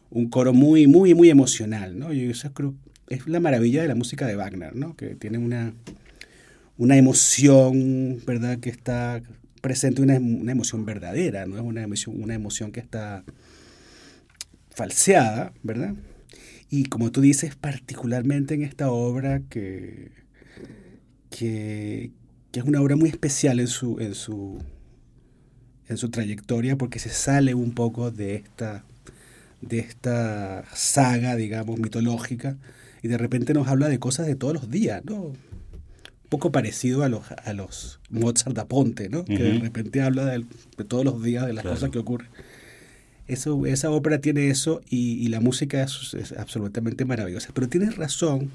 un 0.09 0.29
coro 0.29 0.53
muy, 0.53 0.87
muy, 0.87 1.13
muy 1.13 1.29
emocional, 1.29 1.97
¿no? 1.97 2.11
Y 2.13 2.29
eso 2.29 2.51
creo, 2.53 2.73
es 3.09 3.27
la 3.27 3.39
maravilla 3.39 3.81
de 3.81 3.87
la 3.87 3.95
música 3.95 4.27
de 4.27 4.35
Wagner, 4.35 4.75
¿no? 4.75 4.95
Que 4.95 5.15
tiene 5.15 5.37
una, 5.37 5.73
una 6.77 6.97
emoción, 6.97 8.21
¿verdad? 8.25 8.59
Que 8.59 8.69
está 8.69 9.21
presente 9.61 10.01
una, 10.01 10.17
una 10.17 10.51
emoción 10.51 10.85
verdadera, 10.85 11.45
no 11.45 11.55
es 11.55 11.61
una 11.61 11.83
emoción, 11.83 12.21
una 12.21 12.33
emoción 12.33 12.71
que 12.71 12.79
está 12.79 13.23
falseada, 14.79 15.53
¿verdad? 15.63 15.93
Y 16.69 16.85
como 16.85 17.11
tú 17.11 17.21
dices, 17.21 17.55
particularmente 17.55 18.53
en 18.53 18.63
esta 18.63 18.91
obra 18.91 19.41
que, 19.49 20.11
que, 21.29 22.11
es 22.53 22.63
una 22.63 22.81
obra 22.81 22.95
muy 22.95 23.09
especial 23.09 23.59
en 23.59 23.67
su, 23.67 23.99
en, 23.99 24.13
su, 24.13 24.59
en 25.87 25.97
su 25.97 26.09
trayectoria 26.09 26.77
porque 26.77 26.99
se 26.99 27.09
sale 27.09 27.55
un 27.55 27.73
poco 27.73 28.11
de 28.11 28.35
esta, 28.35 28.83
de 29.61 29.79
esta 29.79 30.63
saga, 30.73 31.35
digamos, 31.35 31.79
mitológica 31.79 32.57
y 33.01 33.07
de 33.07 33.17
repente 33.17 33.53
nos 33.53 33.67
habla 33.67 33.89
de 33.89 33.99
cosas 33.99 34.27
de 34.27 34.35
todos 34.35 34.53
los 34.53 34.69
días, 34.69 35.03
¿no? 35.05 35.33
Poco 36.29 36.51
parecido 36.51 37.03
a 37.03 37.09
los, 37.09 37.23
a 37.31 37.53
los 37.53 37.99
Mozart 38.09 38.55
da 38.55 38.67
Ponte, 38.67 39.09
¿no? 39.09 39.25
Que 39.25 39.37
de 39.37 39.59
repente 39.59 40.01
habla 40.01 40.25
de, 40.25 40.45
todos 40.87 41.03
los 41.03 41.21
días 41.23 41.45
de 41.45 41.53
las 41.53 41.65
cosas 41.65 41.89
que 41.89 41.99
ocurren. 41.99 42.29
Eso, 43.27 43.65
esa 43.65 43.91
ópera 43.91 44.21
tiene 44.21 44.49
eso 44.49 44.81
y, 44.89 45.27
la 45.27 45.39
música 45.39 45.83
es, 45.83 46.33
absolutamente 46.37 47.05
maravillosa. 47.05 47.49
Pero 47.53 47.67
tienes 47.67 47.95
razón, 47.97 48.49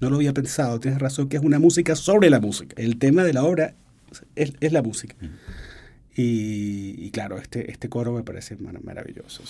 no 0.00 0.10
lo 0.10 0.16
había 0.16 0.32
pensado, 0.32 0.78
tienes 0.78 1.00
razón 1.00 1.28
que 1.28 1.36
es 1.36 1.42
una 1.42 1.58
música 1.58 1.96
sobre 1.96 2.30
la 2.30 2.40
música. 2.40 2.74
El 2.80 2.98
tema 2.98 3.24
de 3.24 3.32
la 3.32 3.44
obra 3.44 3.74
es, 4.34 4.52
es 4.60 4.72
la 4.72 4.82
música. 4.82 5.16
y, 6.14 7.10
claro, 7.10 7.38
este, 7.38 7.70
este 7.70 7.88
coro 7.88 8.12
me 8.12 8.22
parece 8.22 8.56
maravilloso. 8.56 9.42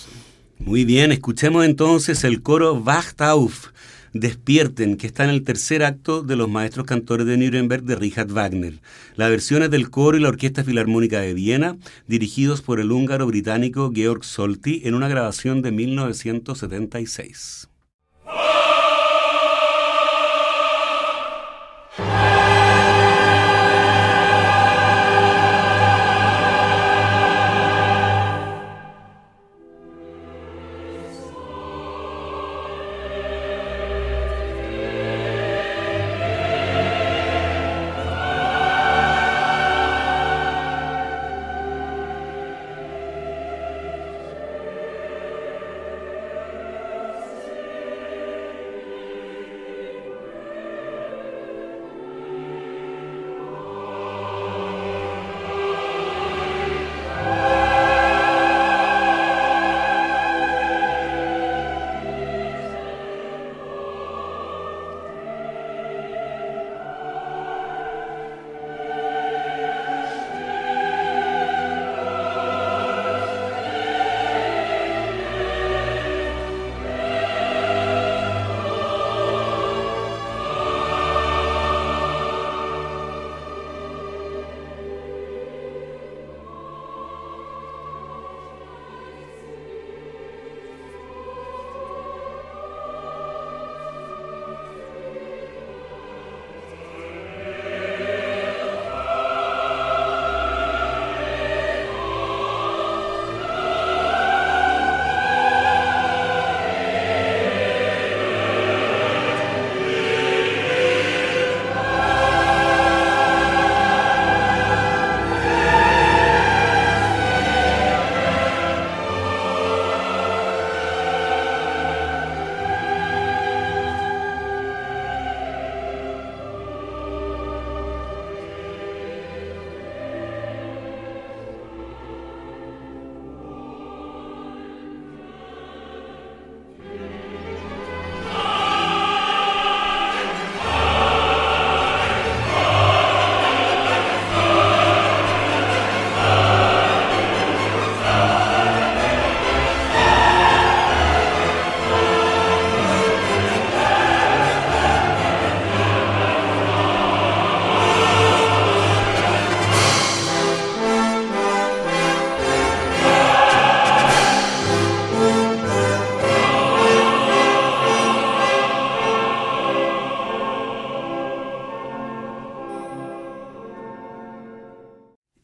Muy 0.59 0.85
bien, 0.85 1.11
escuchemos 1.11 1.65
entonces 1.65 2.23
el 2.23 2.41
coro 2.41 2.73
Wacht 2.75 3.21
auf 3.21 3.67
Despierten, 4.13 4.97
que 4.97 5.05
está 5.05 5.23
en 5.23 5.29
el 5.29 5.43
tercer 5.43 5.83
acto 5.83 6.23
de 6.23 6.35
Los 6.35 6.49
Maestros 6.49 6.87
Cantores 6.87 7.27
de 7.27 7.37
Nuremberg 7.37 7.83
de 7.83 7.95
Richard 7.95 8.31
Wagner. 8.31 8.79
La 9.15 9.29
versión 9.29 9.61
es 9.61 9.69
del 9.69 9.91
coro 9.91 10.17
y 10.17 10.21
la 10.21 10.29
Orquesta 10.29 10.63
Filarmónica 10.63 11.21
de 11.21 11.35
Viena, 11.35 11.77
dirigidos 12.07 12.61
por 12.61 12.79
el 12.79 12.91
húngaro 12.91 13.27
británico 13.27 13.91
Georg 13.93 14.23
Solti 14.23 14.81
en 14.85 14.95
una 14.95 15.07
grabación 15.07 15.61
de 15.61 15.71
1976. 15.71 17.69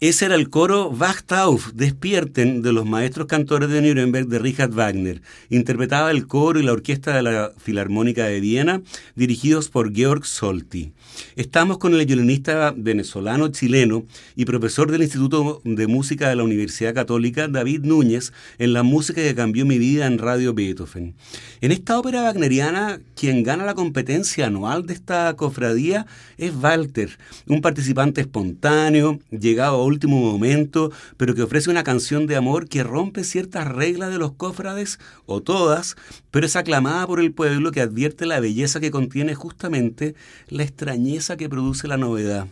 Ese 0.03 0.25
era 0.25 0.36
el 0.36 0.50
coro 0.50 0.89
Wachtauf, 0.89 1.72
Despierten, 1.75 2.62
de 2.62 2.74
los 2.74 2.86
maestros 2.86 3.25
cantores 3.27 3.69
de 3.69 3.81
Nuremberg 3.81 4.27
de 4.27 4.38
Richard 4.38 4.72
Wagner. 4.72 5.22
Interpretaba 5.50 6.12
el 6.12 6.27
coro 6.27 6.60
y 6.60 6.63
la 6.63 6.74
orquesta 6.74 7.15
de 7.15 7.24
la 7.24 7.53
Filarmónica 7.57 8.25
de 8.25 8.41
Viena, 8.41 8.81
dirigidos 9.15 9.69
por 9.69 9.95
Georg 9.95 10.25
Solti. 10.25 10.91
Estamos 11.38 11.77
con 11.77 11.93
el 11.93 12.05
violinista 12.05 12.74
venezolano-chileno 12.75 14.03
y 14.36 14.43
profesor 14.43 14.91
del 14.91 15.03
Instituto 15.03 15.62
de 15.63 15.88
Música 15.88 16.27
de 16.27 16.36
la 16.36 16.43
Universidad 16.43 16.93
Católica, 16.93 17.48
David 17.48 17.86
Núñez, 17.86 18.33
en 18.57 18.74
la 18.74 18.83
música 18.83 19.22
que 19.22 19.36
cambió 19.36 19.65
mi 19.65 19.77
vida 19.77 20.05
en 20.05 20.17
Radio 20.17 20.53
Beethoven. 20.53 21.15
En 21.62 21.72
esta 21.72 21.98
ópera 21.98 22.24
wagneriana, 22.24 23.00
quien 23.15 23.43
gana 23.43 23.63
la 23.63 23.74
competencia 23.74 24.48
anual 24.48 24.86
de 24.86 24.95
esta 24.95 25.33
cofradía 25.38 26.05
es 26.38 26.53
Walter, 26.62 27.17
un 27.48 27.62
participante 27.62 28.19
espontáneo, 28.19 29.19
llegado 29.31 29.77
a 29.77 29.92
último 29.93 30.19
momento, 30.19 30.91
pero 31.17 31.35
que 31.35 31.43
ofrece 31.43 31.69
una 31.69 31.83
canción 31.83 32.27
de 32.27 32.35
amor 32.35 32.67
que 32.67 32.83
rompe 32.83 33.23
ciertas 33.23 33.67
reglas 33.67 34.12
de 34.12 34.17
los 34.17 34.33
cofrades, 34.33 35.00
o 35.25 35.41
todas, 35.41 35.95
pero 36.31 36.45
es 36.45 36.55
aclamada 36.55 37.07
por 37.07 37.19
el 37.19 37.31
pueblo 37.31 37.71
que 37.71 37.81
advierte 37.81 38.25
la 38.25 38.39
belleza 38.39 38.79
que 38.79 38.91
contiene 38.91 39.35
justamente 39.35 40.15
la 40.47 40.63
extrañeza 40.63 41.38
que 41.38 41.50
produce 41.50 41.88
la 41.88 41.97
novedad. 41.97 42.47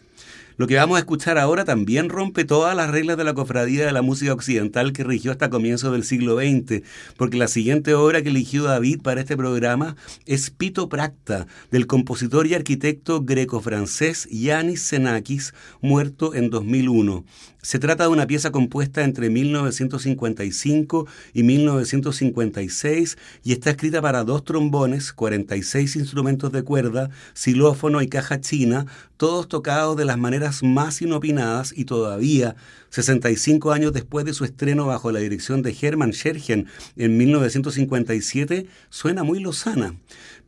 Lo 0.57 0.67
que 0.67 0.75
vamos 0.75 0.97
a 0.97 0.99
escuchar 0.99 1.37
ahora 1.37 1.65
también 1.65 2.09
rompe 2.09 2.45
todas 2.45 2.75
las 2.75 2.91
reglas 2.91 3.17
de 3.17 3.23
la 3.23 3.33
cofradía 3.33 3.85
de 3.85 3.91
la 3.91 4.01
música 4.01 4.33
occidental 4.33 4.93
que 4.93 5.03
rigió 5.03 5.31
hasta 5.31 5.49
comienzos 5.49 5.91
del 5.91 6.03
siglo 6.03 6.37
XX, 6.37 6.83
porque 7.17 7.37
la 7.37 7.47
siguiente 7.47 7.93
obra 7.93 8.21
que 8.21 8.29
eligió 8.29 8.63
David 8.63 9.01
para 9.01 9.21
este 9.21 9.37
programa 9.37 9.95
es 10.25 10.49
Pito 10.49 10.89
Practa, 10.89 11.47
del 11.71 11.87
compositor 11.87 12.47
y 12.47 12.53
arquitecto 12.53 13.23
greco-francés 13.23 14.27
Yanis 14.29 14.81
Xenakis, 14.81 15.53
muerto 15.81 16.35
en 16.35 16.49
2001. 16.49 17.25
Se 17.63 17.77
trata 17.77 18.05
de 18.05 18.09
una 18.09 18.25
pieza 18.25 18.51
compuesta 18.51 19.03
entre 19.03 19.29
1955 19.29 21.05
y 21.31 21.43
1956 21.43 23.17
y 23.43 23.51
está 23.51 23.69
escrita 23.69 24.01
para 24.01 24.23
dos 24.23 24.43
trombones, 24.43 25.13
46 25.13 25.95
instrumentos 25.97 26.51
de 26.51 26.63
cuerda, 26.63 27.11
xilófono 27.35 28.01
y 28.01 28.07
caja 28.07 28.41
china, 28.41 28.87
todos 29.15 29.47
tocados 29.47 29.95
de 29.95 30.05
las 30.05 30.17
maneras 30.17 30.63
más 30.63 31.03
inopinadas 31.03 31.71
y 31.77 31.85
todavía, 31.85 32.55
65 32.89 33.71
años 33.71 33.93
después 33.93 34.25
de 34.25 34.33
su 34.33 34.43
estreno 34.43 34.87
bajo 34.87 35.11
la 35.11 35.19
dirección 35.19 35.61
de 35.61 35.77
Hermann 35.79 36.13
Scherchen 36.13 36.65
en 36.95 37.15
1957, 37.15 38.65
suena 38.89 39.21
muy 39.21 39.39
lozana. 39.39 39.93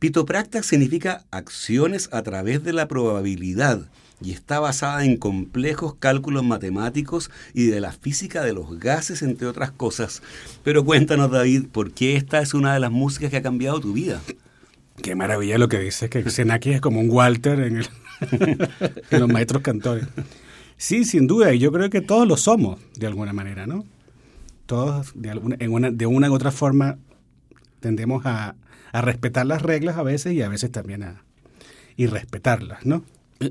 Pitopracta 0.00 0.64
significa 0.64 1.24
acciones 1.30 2.08
a 2.10 2.22
través 2.24 2.64
de 2.64 2.72
la 2.72 2.88
probabilidad 2.88 3.88
y 4.20 4.32
está 4.32 4.60
basada 4.60 5.04
en 5.04 5.16
complejos 5.16 5.94
cálculos 5.98 6.44
matemáticos 6.44 7.30
y 7.52 7.66
de 7.66 7.80
la 7.80 7.92
física 7.92 8.42
de 8.42 8.52
los 8.52 8.78
gases, 8.78 9.22
entre 9.22 9.46
otras 9.46 9.70
cosas. 9.70 10.22
Pero 10.62 10.84
cuéntanos, 10.84 11.30
David, 11.30 11.66
¿por 11.70 11.92
qué 11.92 12.16
esta 12.16 12.40
es 12.40 12.54
una 12.54 12.74
de 12.74 12.80
las 12.80 12.90
músicas 12.90 13.30
que 13.30 13.38
ha 13.38 13.42
cambiado 13.42 13.80
tu 13.80 13.92
vida? 13.92 14.20
Qué 15.02 15.14
maravilla 15.14 15.58
lo 15.58 15.68
que 15.68 15.78
dices, 15.78 16.08
que 16.08 16.22
Xenaki 16.22 16.70
es 16.70 16.80
como 16.80 17.00
un 17.00 17.10
Walter 17.10 17.60
en, 17.60 17.78
el, 17.78 17.88
en 19.10 19.20
los 19.20 19.28
maestros 19.28 19.62
cantores. 19.62 20.06
Sí, 20.76 21.04
sin 21.04 21.26
duda, 21.26 21.52
y 21.52 21.58
yo 21.58 21.72
creo 21.72 21.90
que 21.90 22.00
todos 22.00 22.26
lo 22.26 22.36
somos, 22.36 22.80
de 22.96 23.06
alguna 23.06 23.32
manera, 23.32 23.66
¿no? 23.66 23.84
Todos, 24.66 25.12
de, 25.14 25.30
alguna, 25.30 25.56
una, 25.68 25.90
de 25.90 26.06
una 26.06 26.30
u 26.30 26.34
otra 26.34 26.50
forma, 26.50 26.98
tendemos 27.80 28.24
a, 28.24 28.54
a 28.92 29.00
respetar 29.00 29.46
las 29.46 29.62
reglas 29.62 29.98
a 29.98 30.02
veces 30.02 30.32
y 30.32 30.42
a 30.42 30.48
veces 30.48 30.70
también 30.70 31.02
a 31.02 31.24
irrespetarlas, 31.96 32.86
¿no? 32.86 33.04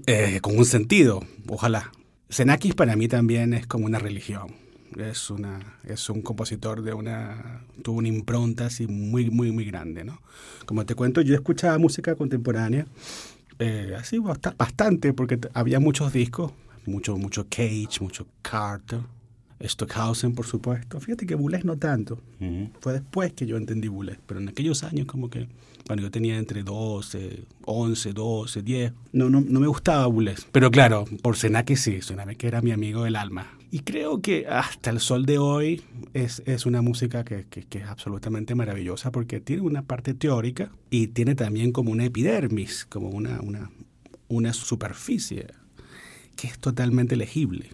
Eh, 0.05 0.39
con 0.41 0.57
un 0.57 0.65
sentido, 0.65 1.23
ojalá. 1.47 1.91
Xenakis 2.29 2.75
para 2.75 2.95
mí 2.95 3.07
también 3.07 3.53
es 3.53 3.67
como 3.67 3.85
una 3.85 3.99
religión. 3.99 4.55
Es, 4.97 5.29
una, 5.29 5.77
es 5.83 6.09
un 6.09 6.21
compositor 6.21 6.83
de 6.83 6.93
una... 6.93 7.65
tuvo 7.81 7.97
una 7.97 8.07
impronta 8.07 8.67
así 8.67 8.87
muy, 8.87 9.29
muy, 9.29 9.51
muy 9.51 9.65
grande, 9.65 10.03
¿no? 10.03 10.21
Como 10.65 10.85
te 10.85 10.95
cuento, 10.95 11.21
yo 11.21 11.33
escuchaba 11.33 11.77
música 11.77 12.15
contemporánea 12.15 12.85
eh, 13.59 13.95
así 13.97 14.19
bastante, 14.19 15.13
porque 15.13 15.39
había 15.53 15.79
muchos 15.79 16.13
discos, 16.13 16.51
mucho, 16.85 17.17
mucho 17.17 17.45
Cage, 17.49 17.99
mucho 18.01 18.27
Carter, 18.41 19.01
Stockhausen, 19.63 20.33
por 20.33 20.45
supuesto. 20.45 20.99
Fíjate 20.99 21.25
que 21.25 21.35
Boulez 21.35 21.63
no 21.65 21.77
tanto. 21.77 22.19
Fue 22.79 22.93
después 22.93 23.33
que 23.33 23.45
yo 23.45 23.57
entendí 23.57 23.87
Boulez, 23.87 24.19
pero 24.25 24.39
en 24.39 24.49
aquellos 24.49 24.83
años 24.83 25.07
como 25.07 25.29
que 25.29 25.47
bueno, 25.87 26.01
yo 26.01 26.11
tenía 26.11 26.37
entre 26.37 26.63
12, 26.63 27.43
11, 27.65 28.13
12, 28.13 28.61
10. 28.61 28.93
No, 29.11 29.29
no, 29.29 29.41
no 29.41 29.59
me 29.59 29.67
gustaba 29.67 30.07
Boulez. 30.07 30.47
Pero 30.51 30.71
claro, 30.71 31.05
por 31.21 31.35
que 31.65 31.75
sí, 31.75 31.99
que 32.37 32.47
era 32.47 32.61
mi 32.61 32.71
amigo 32.71 33.03
del 33.03 33.15
alma. 33.15 33.47
Y 33.69 33.79
creo 33.79 34.21
que 34.21 34.45
hasta 34.47 34.91
el 34.91 34.99
sol 34.99 35.25
de 35.25 35.39
hoy 35.39 35.81
es, 36.13 36.41
es 36.45 36.65
una 36.65 36.81
música 36.81 37.25
que, 37.25 37.45
que, 37.49 37.63
que, 37.63 37.79
es 37.79 37.85
absolutamente 37.85 38.55
maravillosa 38.55 39.11
porque 39.11 39.39
tiene 39.39 39.63
una 39.63 39.81
parte 39.81 40.13
teórica 40.13 40.71
y 40.89 41.07
tiene 41.07 41.35
también 41.35 41.71
como 41.71 41.91
una 41.91 42.05
epidermis, 42.05 42.85
como 42.85 43.09
una, 43.09 43.41
una, 43.41 43.71
una 44.27 44.53
superficie 44.53 45.47
que 46.35 46.47
es 46.47 46.59
totalmente 46.59 47.15
legible. 47.15 47.71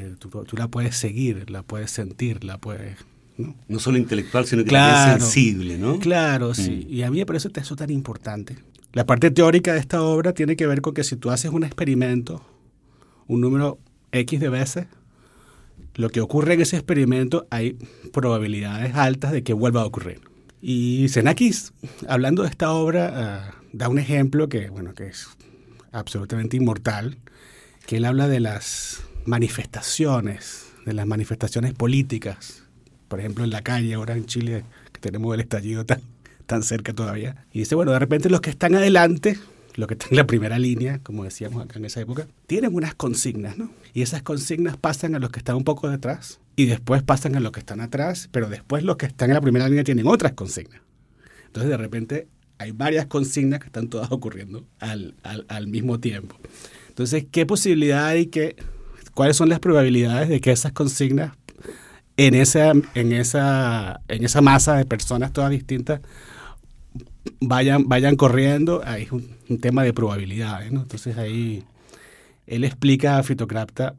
Que 0.00 0.16
tú, 0.18 0.28
tú 0.28 0.56
la 0.56 0.68
puedes 0.68 0.96
seguir, 0.96 1.50
la 1.50 1.62
puedes 1.62 1.90
sentir, 1.90 2.42
la 2.44 2.58
puedes 2.58 2.98
¿no? 3.36 3.78
solo 3.78 3.98
intelectual, 3.98 4.46
sino 4.46 4.64
que 4.64 4.70
también 4.70 5.20
sensible, 5.20 5.78
¿no? 5.78 5.98
Claro, 5.98 6.54
sí. 6.54 6.86
Mm. 6.88 6.92
Y 6.92 7.02
a 7.02 7.10
mí 7.10 7.18
me 7.18 7.26
parece 7.26 7.48
eso 7.54 7.76
tan 7.76 7.90
importante. 7.90 8.56
La 8.92 9.06
parte 9.06 9.30
teórica 9.30 9.72
de 9.72 9.80
esta 9.80 10.02
obra 10.02 10.32
tiene 10.34 10.56
que 10.56 10.66
ver 10.66 10.80
con 10.80 10.94
que 10.94 11.04
si 11.04 11.16
tú 11.16 11.30
haces 11.30 11.50
un 11.50 11.64
experimento, 11.64 12.44
un 13.26 13.40
número 13.40 13.78
X 14.12 14.40
de 14.40 14.48
veces, 14.48 14.86
lo 15.94 16.10
que 16.10 16.20
ocurre 16.20 16.54
en 16.54 16.60
ese 16.60 16.76
experimento 16.76 17.46
hay 17.50 17.76
probabilidades 18.12 18.94
altas 18.94 19.32
de 19.32 19.42
que 19.42 19.52
vuelva 19.52 19.82
a 19.82 19.86
ocurrir. 19.86 20.20
Y 20.60 21.08
Xenakis, 21.08 21.72
hablando 22.08 22.42
de 22.42 22.48
esta 22.48 22.72
obra, 22.72 23.12
ah, 23.14 23.54
da 23.72 23.88
un 23.88 23.98
ejemplo 23.98 24.48
que, 24.48 24.70
bueno, 24.70 24.94
que 24.94 25.08
es 25.08 25.28
absolutamente 25.92 26.56
inmortal, 26.56 27.18
que 27.86 27.98
él 27.98 28.04
habla 28.04 28.28
de 28.28 28.40
las 28.40 29.04
manifestaciones, 29.26 30.66
de 30.84 30.92
las 30.92 31.06
manifestaciones 31.06 31.72
políticas 31.72 32.64
por 33.14 33.20
ejemplo, 33.20 33.44
en 33.44 33.50
la 33.50 33.62
calle 33.62 33.94
ahora 33.94 34.16
en 34.16 34.26
Chile, 34.26 34.64
que 34.92 35.00
tenemos 35.00 35.32
el 35.34 35.40
estallido 35.40 35.86
tan, 35.86 36.00
tan 36.46 36.64
cerca 36.64 36.92
todavía. 36.92 37.46
Y 37.52 37.60
dice, 37.60 37.76
bueno, 37.76 37.92
de 37.92 37.98
repente 38.00 38.28
los 38.28 38.40
que 38.40 38.50
están 38.50 38.74
adelante, 38.74 39.38
los 39.76 39.86
que 39.86 39.94
están 39.94 40.08
en 40.10 40.16
la 40.16 40.26
primera 40.26 40.58
línea, 40.58 40.98
como 40.98 41.22
decíamos 41.22 41.62
acá 41.62 41.78
en 41.78 41.84
esa 41.84 42.00
época, 42.00 42.26
tienen 42.48 42.74
unas 42.74 42.96
consignas, 42.96 43.56
¿no? 43.56 43.70
Y 43.92 44.02
esas 44.02 44.22
consignas 44.22 44.76
pasan 44.76 45.14
a 45.14 45.20
los 45.20 45.30
que 45.30 45.38
están 45.38 45.54
un 45.54 45.62
poco 45.62 45.88
detrás 45.88 46.40
y 46.56 46.66
después 46.66 47.04
pasan 47.04 47.36
a 47.36 47.40
los 47.40 47.52
que 47.52 47.60
están 47.60 47.80
atrás, 47.80 48.28
pero 48.32 48.48
después 48.48 48.82
los 48.82 48.96
que 48.96 49.06
están 49.06 49.30
en 49.30 49.34
la 49.34 49.40
primera 49.40 49.68
línea 49.68 49.84
tienen 49.84 50.08
otras 50.08 50.32
consignas. 50.32 50.80
Entonces, 51.46 51.70
de 51.70 51.76
repente, 51.76 52.26
hay 52.58 52.72
varias 52.72 53.06
consignas 53.06 53.60
que 53.60 53.66
están 53.66 53.88
todas 53.88 54.10
ocurriendo 54.10 54.66
al, 54.80 55.14
al, 55.22 55.46
al 55.48 55.68
mismo 55.68 56.00
tiempo. 56.00 56.36
Entonces, 56.88 57.26
¿qué 57.30 57.46
posibilidad 57.46 58.06
hay 58.06 58.26
que, 58.26 58.56
cuáles 59.14 59.36
son 59.36 59.48
las 59.48 59.60
probabilidades 59.60 60.28
de 60.28 60.40
que 60.40 60.52
esas 60.52 60.72
consignas 60.72 61.32
en 62.16 62.34
esa, 62.34 62.72
en 62.94 63.12
esa, 63.12 64.00
en 64.08 64.24
esa 64.24 64.40
masa 64.40 64.76
de 64.76 64.84
personas 64.84 65.32
todas 65.32 65.50
distintas 65.50 66.00
vayan, 67.40 67.88
vayan 67.88 68.16
corriendo, 68.16 68.82
ahí 68.84 69.04
es 69.04 69.12
un, 69.12 69.34
tema 69.60 69.84
de 69.84 69.92
probabilidades, 69.92 70.72
¿no? 70.72 70.82
Entonces 70.82 71.18
ahí 71.18 71.64
él 72.46 72.64
explica 72.64 73.18
a 73.18 73.22
Fitocrapta 73.22 73.94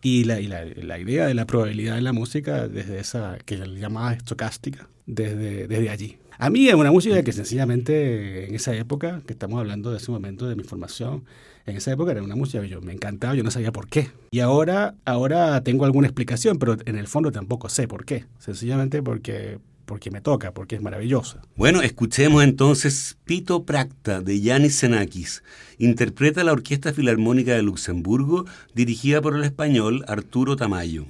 y, 0.00 0.24
la, 0.24 0.40
y 0.40 0.46
la, 0.46 0.64
la, 0.64 0.98
idea 0.98 1.26
de 1.26 1.34
la 1.34 1.46
probabilidad 1.46 1.98
en 1.98 2.04
la 2.04 2.12
música 2.12 2.68
desde 2.68 3.00
esa, 3.00 3.38
que 3.44 3.56
él 3.56 3.78
llamaba 3.78 4.12
estocástica, 4.12 4.88
desde, 5.06 5.66
desde 5.66 5.90
allí. 5.90 6.18
A 6.38 6.50
mí 6.50 6.68
es 6.68 6.74
una 6.74 6.92
música 6.92 7.22
que 7.22 7.32
sencillamente 7.32 8.46
en 8.46 8.54
esa 8.54 8.74
época, 8.74 9.22
que 9.26 9.32
estamos 9.32 9.58
hablando 9.58 9.90
de 9.90 9.96
ese 9.96 10.10
momento 10.10 10.46
de 10.46 10.54
mi 10.54 10.64
formación, 10.64 11.24
en 11.64 11.76
esa 11.76 11.92
época 11.92 12.12
era 12.12 12.22
una 12.22 12.36
música 12.36 12.60
que 12.60 12.68
yo 12.68 12.82
me 12.82 12.92
encantaba, 12.92 13.34
yo 13.34 13.42
no 13.42 13.50
sabía 13.50 13.72
por 13.72 13.88
qué. 13.88 14.10
Y 14.30 14.40
ahora, 14.40 14.94
ahora 15.06 15.62
tengo 15.62 15.86
alguna 15.86 16.08
explicación, 16.08 16.58
pero 16.58 16.76
en 16.84 16.96
el 16.96 17.08
fondo 17.08 17.32
tampoco 17.32 17.70
sé 17.70 17.88
por 17.88 18.04
qué. 18.04 18.26
Sencillamente 18.38 19.02
porque, 19.02 19.58
porque 19.86 20.10
me 20.10 20.20
toca, 20.20 20.52
porque 20.52 20.76
es 20.76 20.82
maravillosa. 20.82 21.40
Bueno, 21.56 21.80
escuchemos 21.80 22.44
entonces 22.44 23.16
Pito 23.24 23.64
Practa 23.64 24.20
de 24.20 24.38
Yanis 24.40 24.78
Xenakis. 24.78 25.42
Interpreta 25.78 26.44
la 26.44 26.52
Orquesta 26.52 26.92
Filarmónica 26.92 27.54
de 27.54 27.62
Luxemburgo, 27.62 28.44
dirigida 28.74 29.22
por 29.22 29.36
el 29.36 29.44
español 29.44 30.04
Arturo 30.06 30.54
Tamayo. 30.56 31.06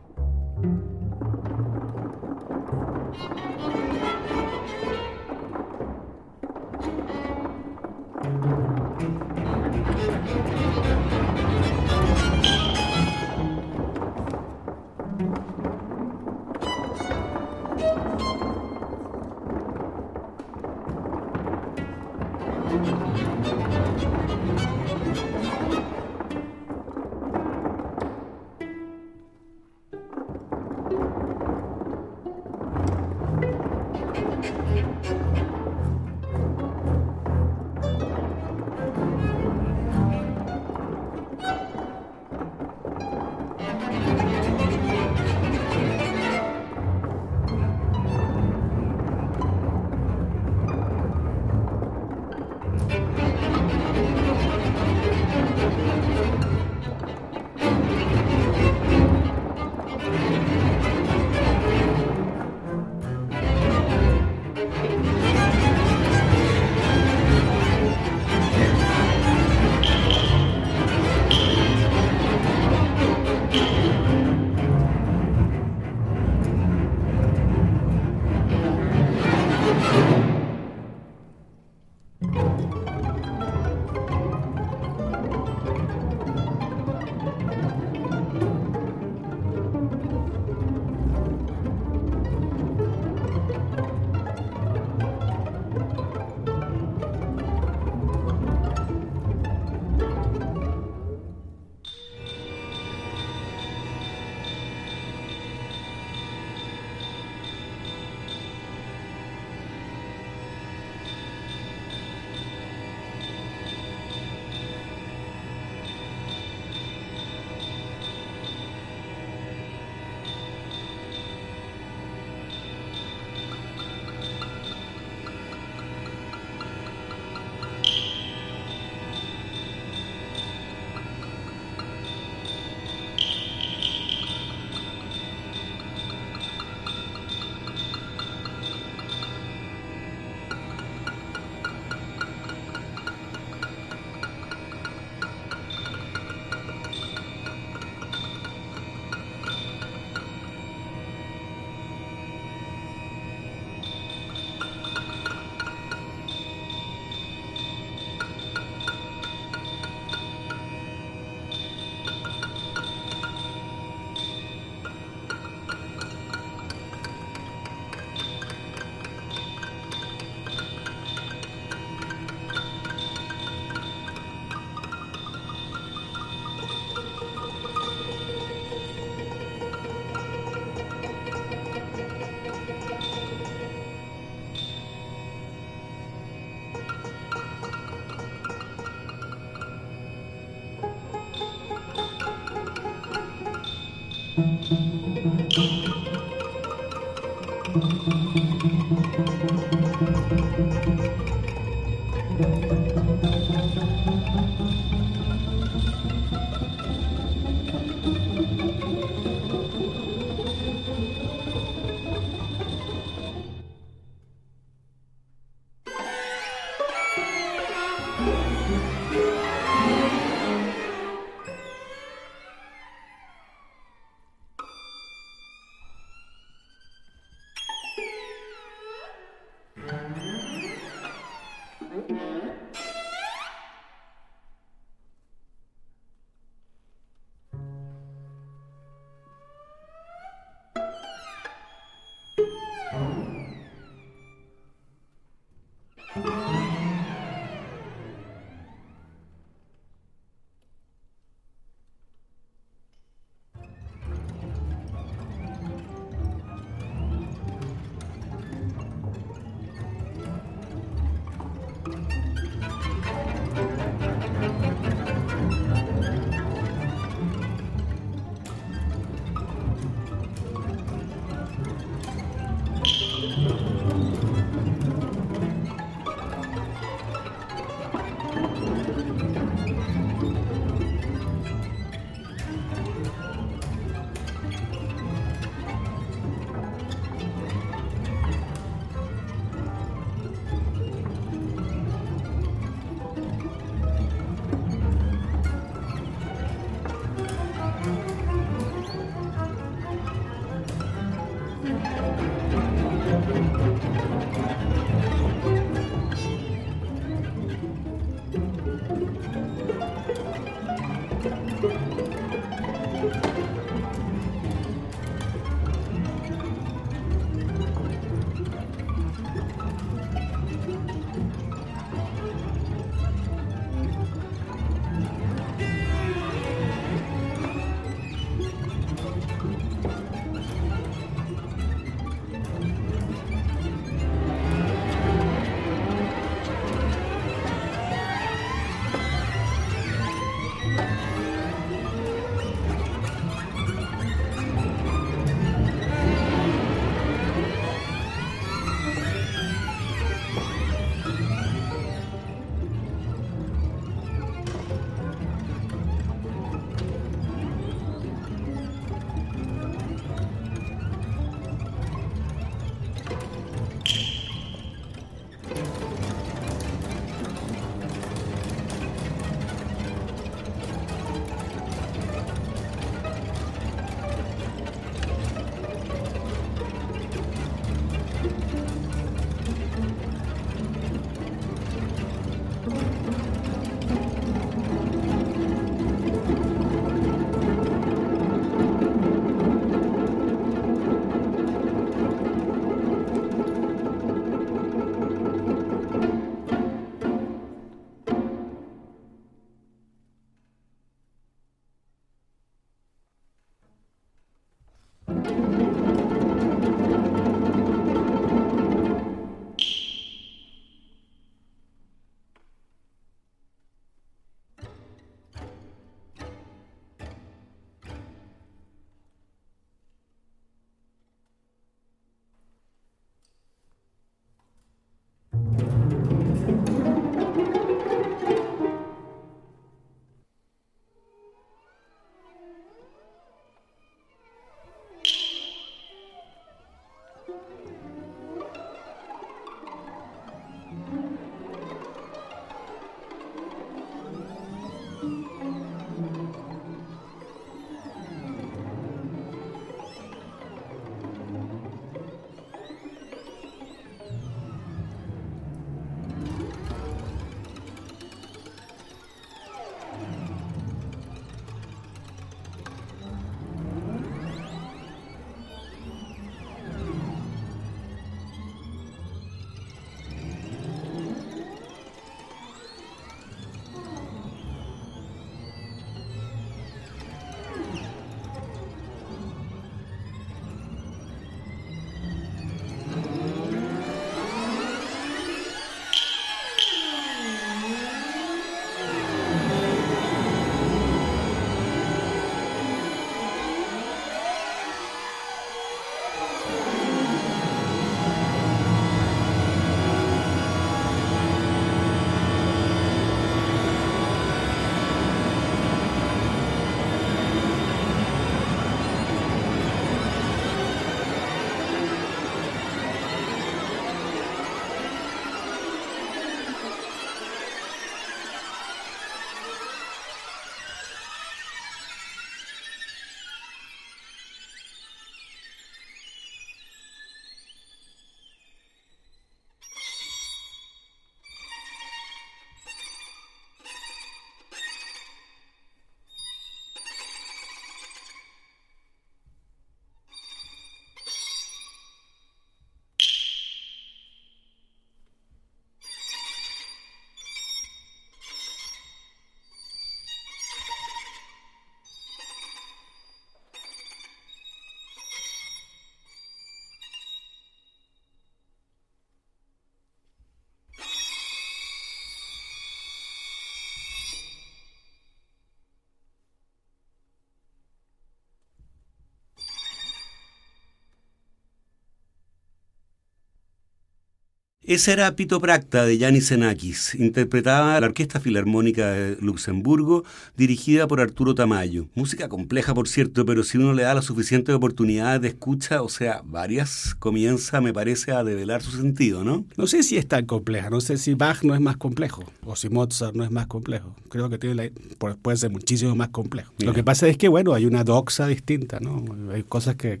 Esa 574.66 574.94
era 574.94 575.14
Pito 575.14 575.40
Practa 575.40 575.84
de 575.84 575.98
Yanis 575.98 576.28
Xenakis, 576.28 576.94
interpretada 576.94 577.78
la 577.78 577.86
Orquesta 577.86 578.18
Filarmónica 578.18 578.92
de 578.92 579.16
Luxemburgo, 579.20 580.04
dirigida 580.38 580.88
por 580.88 581.02
Arturo 581.02 581.34
Tamayo. 581.34 581.86
Música 581.94 582.30
compleja, 582.30 582.72
por 582.72 582.88
cierto, 582.88 583.26
pero 583.26 583.44
si 583.44 583.58
uno 583.58 583.74
le 583.74 583.82
da 583.82 583.92
la 583.92 584.00
suficiente 584.00 584.54
oportunidad 584.54 585.20
de 585.20 585.28
escucha, 585.28 585.82
o 585.82 585.90
sea, 585.90 586.22
varias, 586.24 586.96
comienza, 586.98 587.60
me 587.60 587.74
parece, 587.74 588.12
a 588.12 588.24
develar 588.24 588.62
su 588.62 588.70
sentido, 588.70 589.22
¿no? 589.22 589.44
No 589.58 589.66
sé 589.66 589.82
si 589.82 589.98
es 589.98 590.08
tan 590.08 590.24
compleja, 590.24 590.70
no 590.70 590.80
sé 590.80 590.96
si 590.96 591.12
Bach 591.12 591.42
no 591.42 591.54
es 591.54 591.60
más 591.60 591.76
complejo, 591.76 592.24
o 592.42 592.56
si 592.56 592.70
Mozart 592.70 593.14
no 593.14 593.22
es 593.22 593.30
más 593.30 593.46
complejo. 593.46 593.94
Creo 594.08 594.30
que 594.30 594.38
tiene 594.38 594.72
puede 595.20 595.36
ser 595.36 595.50
muchísimo 595.50 595.94
más 595.94 596.08
complejo. 596.08 596.54
Lo 596.60 596.72
que 596.72 596.82
pasa 596.82 597.06
es 597.06 597.18
que, 597.18 597.28
bueno, 597.28 597.52
hay 597.52 597.66
una 597.66 597.84
doxa 597.84 598.26
distinta, 598.28 598.80
¿no? 598.80 599.04
Hay 599.30 599.42
cosas 599.42 599.76
que 599.76 600.00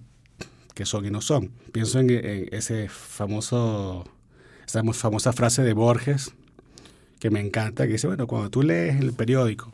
qué 0.74 0.84
son 0.84 1.06
y 1.06 1.10
no 1.10 1.20
son. 1.20 1.50
Pienso 1.72 2.00
en, 2.00 2.10
en 2.10 2.48
ese 2.52 2.88
famoso, 2.88 4.04
esa 4.66 4.82
famosa 4.92 5.32
frase 5.32 5.62
de 5.62 5.72
Borges, 5.72 6.34
que 7.18 7.30
me 7.30 7.40
encanta, 7.40 7.86
que 7.86 7.92
dice, 7.92 8.06
bueno, 8.06 8.26
cuando 8.26 8.50
tú 8.50 8.62
lees 8.62 9.00
el 9.00 9.12
periódico 9.12 9.72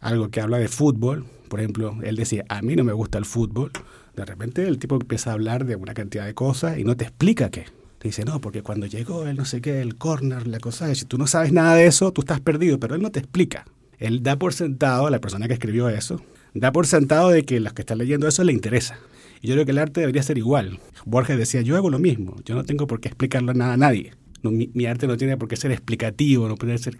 algo 0.00 0.30
que 0.30 0.40
habla 0.40 0.58
de 0.58 0.68
fútbol, 0.68 1.26
por 1.48 1.60
ejemplo, 1.60 1.98
él 2.02 2.16
decía, 2.16 2.44
a 2.48 2.62
mí 2.62 2.76
no 2.76 2.84
me 2.84 2.92
gusta 2.92 3.18
el 3.18 3.24
fútbol, 3.24 3.70
de 4.16 4.24
repente 4.24 4.66
el 4.66 4.78
tipo 4.78 4.96
empieza 4.96 5.30
a 5.30 5.32
hablar 5.34 5.64
de 5.64 5.76
una 5.76 5.94
cantidad 5.94 6.24
de 6.24 6.34
cosas 6.34 6.78
y 6.78 6.84
no 6.84 6.96
te 6.96 7.04
explica 7.04 7.50
qué. 7.50 7.66
Te 7.98 8.08
dice, 8.08 8.24
no, 8.24 8.40
porque 8.40 8.62
cuando 8.62 8.86
llegó 8.86 9.26
el 9.26 9.36
no 9.36 9.44
sé 9.44 9.60
qué, 9.60 9.82
el 9.82 9.96
corner, 9.96 10.46
la 10.46 10.58
cosa, 10.58 10.94
si 10.94 11.04
tú 11.04 11.18
no 11.18 11.26
sabes 11.26 11.52
nada 11.52 11.74
de 11.74 11.86
eso, 11.86 12.12
tú 12.12 12.22
estás 12.22 12.40
perdido, 12.40 12.80
pero 12.80 12.94
él 12.94 13.02
no 13.02 13.10
te 13.10 13.20
explica. 13.20 13.66
Él 13.98 14.22
da 14.22 14.36
por 14.36 14.54
sentado, 14.54 15.10
la 15.10 15.20
persona 15.20 15.46
que 15.48 15.54
escribió 15.54 15.88
eso, 15.90 16.22
da 16.54 16.72
por 16.72 16.86
sentado 16.86 17.28
de 17.28 17.44
que 17.44 17.60
los 17.60 17.74
que 17.74 17.82
están 17.82 17.98
leyendo 17.98 18.26
eso 18.26 18.42
le 18.42 18.54
interesa. 18.54 18.98
Y 19.40 19.48
yo 19.48 19.54
creo 19.54 19.64
que 19.64 19.72
el 19.72 19.78
arte 19.78 20.00
debería 20.00 20.22
ser 20.22 20.38
igual. 20.38 20.78
Borges 21.04 21.38
decía, 21.38 21.62
yo 21.62 21.76
hago 21.76 21.90
lo 21.90 21.98
mismo, 21.98 22.36
yo 22.44 22.54
no 22.54 22.64
tengo 22.64 22.86
por 22.86 23.00
qué 23.00 23.08
explicarle 23.08 23.54
nada 23.54 23.74
a 23.74 23.76
nadie. 23.76 24.12
mi, 24.42 24.86
arte 24.86 25.06
no 25.06 25.16
tiene 25.16 25.36
por 25.36 25.48
qué 25.48 25.56
ser 25.56 25.72
explicativo, 25.72 26.48
no 26.48 26.56
puede 26.56 26.76
ser 26.78 26.98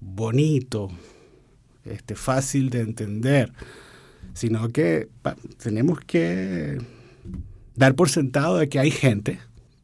bonito, 0.00 0.88
este, 1.84 2.14
fácil 2.14 2.70
de 2.70 2.80
entender, 2.80 3.52
sino 4.34 4.68
que 4.68 5.08
tenemos 5.62 6.00
que 6.00 6.78
dar 7.74 7.94
por 7.94 8.08
sentado 8.08 8.58
de 8.58 8.68
que 8.68 8.78
hay 8.78 8.90
gente 8.90 9.40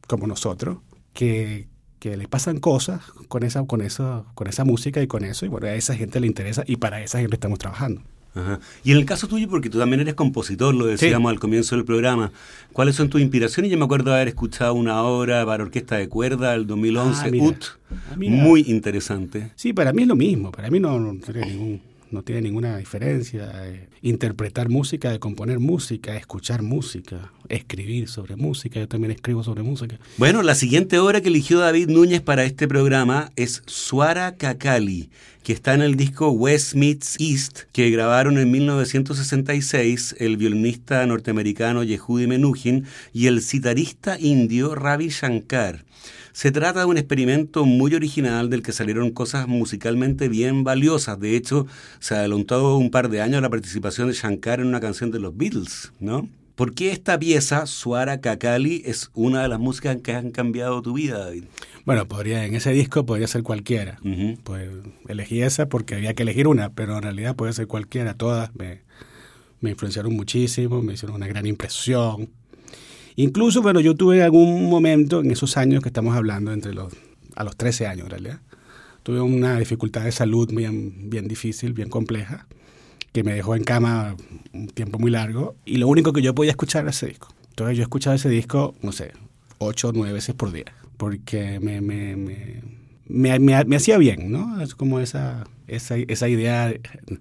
como 0.07 0.27
nosotros 0.27 0.79
que, 1.13 1.67
que 1.99 2.15
le 2.15 2.27
pasan 2.27 2.59
cosas 2.59 3.01
con 3.27 3.43
esa, 3.43 3.65
con, 3.65 3.81
eso, 3.81 4.25
con 4.33 4.47
esa 4.47 4.63
música 4.63 5.01
y 5.01 5.07
con 5.07 5.25
eso, 5.25 5.45
y 5.45 5.49
bueno, 5.49 5.67
a 5.67 5.73
esa 5.73 5.95
gente 5.95 6.19
le 6.19 6.27
interesa 6.27 6.63
y 6.65 6.77
para 6.77 7.01
esa 7.01 7.19
gente 7.19 7.35
estamos 7.35 7.59
trabajando. 7.59 8.01
Ajá. 8.37 8.59
Y 8.83 8.91
en 8.91 8.97
el 8.97 9.05
caso 9.05 9.27
tuyo, 9.27 9.47
porque 9.49 9.69
tú 9.69 9.79
también 9.79 10.01
eres 10.01 10.13
compositor, 10.13 10.75
lo 10.75 10.85
decíamos 10.85 11.29
sí. 11.29 11.33
al 11.33 11.39
comienzo 11.39 11.75
del 11.75 11.85
programa, 11.85 12.31
¿cuáles 12.73 12.95
son 12.95 13.09
tus 13.09 13.21
inspiraciones? 13.21 13.71
Yo 13.71 13.77
me 13.77 13.85
acuerdo 13.85 14.11
de 14.11 14.17
haber 14.17 14.27
escuchado 14.27 14.73
una 14.73 15.01
obra 15.01 15.45
para 15.45 15.63
orquesta 15.63 15.97
de 15.97 16.07
cuerda 16.07 16.51
del 16.51 16.67
2011, 16.67 17.21
ah, 17.21 17.29
mira. 17.31 17.45
UT, 17.45 17.65
ah, 17.91 18.15
muy 18.17 18.61
interesante. 18.67 19.51
Sí, 19.55 19.73
para 19.73 19.93
mí 19.93 20.03
es 20.03 20.07
lo 20.07 20.15
mismo, 20.15 20.51
para 20.51 20.69
mí 20.69 20.79
no, 20.79 20.99
no 20.99 21.19
tiene 21.19 21.45
ningún 21.45 21.81
no 22.11 22.23
tiene 22.23 22.41
ninguna 22.41 22.77
diferencia. 22.77 23.51
Eh, 23.65 23.89
interpretar 24.01 24.69
música, 24.69 25.11
de 25.11 25.19
componer 25.19 25.59
música, 25.59 26.15
escuchar 26.15 26.61
música, 26.61 27.31
escribir 27.49 28.07
sobre 28.07 28.35
música. 28.35 28.79
Yo 28.79 28.87
también 28.87 29.11
escribo 29.11 29.43
sobre 29.43 29.63
música. 29.63 29.99
Bueno, 30.17 30.41
la 30.43 30.55
siguiente 30.55 30.99
obra 30.99 31.21
que 31.21 31.29
eligió 31.29 31.59
David 31.59 31.89
Núñez 31.89 32.21
para 32.21 32.43
este 32.43 32.67
programa 32.67 33.31
es 33.35 33.63
Suara 33.65 34.35
Kakali, 34.35 35.09
que 35.43 35.53
está 35.53 35.73
en 35.73 35.81
el 35.81 35.95
disco 35.95 36.29
West 36.29 36.75
Meets 36.75 37.19
East, 37.19 37.61
que 37.71 37.89
grabaron 37.89 38.37
en 38.37 38.51
1966 38.51 40.15
el 40.19 40.37
violinista 40.37 41.05
norteamericano 41.05 41.83
Yehudi 41.83 42.27
Menuhin 42.27 42.85
y 43.13 43.27
el 43.27 43.41
citarista 43.41 44.19
indio 44.19 44.75
Ravi 44.75 45.09
Shankar. 45.09 45.85
Se 46.37 46.51
trata 46.51 46.81
de 46.81 46.85
un 46.85 46.99
experimento 46.99 47.65
muy 47.65 47.95
original 47.95 48.51
del 48.51 48.61
que 48.61 48.71
salieron 48.71 49.09
cosas 49.09 49.47
musicalmente 49.47 50.29
bien 50.29 50.63
valiosas. 50.63 51.19
De 51.19 51.35
hecho, 51.35 51.65
se 51.99 52.13
adelantó 52.13 52.77
un 52.77 52.91
par 52.91 53.09
de 53.09 53.23
años 53.23 53.41
la 53.41 53.49
participación 53.49 54.07
de 54.07 54.13
Shankar 54.13 54.59
en 54.59 54.67
una 54.67 54.79
canción 54.79 55.09
de 55.09 55.17
los 55.17 55.35
Beatles, 55.35 55.91
¿no? 55.99 56.29
¿Por 56.53 56.75
qué 56.75 56.91
esta 56.91 57.17
pieza, 57.17 57.65
Suara 57.65 58.21
Kakali, 58.21 58.83
es 58.85 59.09
una 59.15 59.41
de 59.41 59.47
las 59.47 59.59
músicas 59.59 59.97
que 60.03 60.13
han 60.13 60.29
cambiado 60.29 60.83
tu 60.83 60.93
vida, 60.93 61.17
David? 61.17 61.45
Bueno, 61.85 62.07
podría, 62.07 62.45
en 62.45 62.53
ese 62.53 62.69
disco 62.71 63.03
podría 63.03 63.25
ser 63.25 63.41
cualquiera. 63.41 63.97
Uh 64.03 64.07
-huh. 64.07 64.37
Pues 64.43 64.69
elegí 65.07 65.41
esa 65.41 65.69
porque 65.69 65.95
había 65.95 66.13
que 66.13 66.21
elegir 66.21 66.47
una, 66.47 66.69
pero 66.69 66.97
en 66.97 67.01
realidad 67.01 67.35
puede 67.35 67.53
ser 67.53 67.65
cualquiera. 67.65 68.13
Todas 68.13 68.53
me, 68.53 68.81
me 69.59 69.71
influenciaron 69.71 70.15
muchísimo, 70.15 70.83
me 70.83 70.93
hicieron 70.93 71.15
una 71.15 71.25
gran 71.25 71.47
impresión. 71.47 72.29
Incluso, 73.19 73.63
bueno, 73.63 73.79
yo 73.79 73.95
tuve 73.95 74.21
algún 74.21 74.69
momento 74.69 75.21
en 75.21 75.31
esos 75.31 75.57
años 75.57 75.81
que 75.81 75.89
estamos 75.89 76.15
hablando, 76.15 76.53
entre 76.53 76.75
los, 76.75 76.93
a 77.35 77.43
los 77.43 77.57
13 77.57 77.87
años 77.87 78.05
en 78.05 78.11
realidad, 78.11 78.41
tuve 79.01 79.19
una 79.21 79.57
dificultad 79.57 80.03
de 80.03 80.11
salud 80.11 80.47
bien, 80.53 81.09
bien 81.09 81.27
difícil, 81.27 81.73
bien 81.73 81.89
compleja, 81.89 82.47
que 83.13 83.23
me 83.23 83.33
dejó 83.33 83.55
en 83.55 83.63
cama 83.63 84.15
un 84.53 84.67
tiempo 84.67 84.99
muy 84.99 85.09
largo 85.09 85.55
y 85.65 85.77
lo 85.77 85.87
único 85.87 86.13
que 86.13 86.21
yo 86.21 86.35
podía 86.35 86.51
escuchar 86.51 86.83
era 86.83 86.91
ese 86.91 87.07
disco. 87.07 87.29
Entonces 87.49 87.75
yo 87.75 87.81
escuchaba 87.81 88.15
ese 88.15 88.29
disco, 88.29 88.75
no 88.83 88.91
sé, 88.91 89.13
ocho 89.57 89.89
o 89.89 89.93
nueve 89.93 90.13
veces 90.13 90.35
por 90.35 90.51
día, 90.51 90.71
porque 90.97 91.59
me, 91.59 91.81
me, 93.09 93.37
me, 93.39 93.63
me 93.65 93.75
hacía 93.75 93.97
bien, 93.97 94.31
¿no? 94.31 94.61
Es 94.61 94.75
como 94.75 94.99
esa, 94.99 95.45
esa, 95.67 95.97
esa, 95.97 96.27
idea 96.27 96.73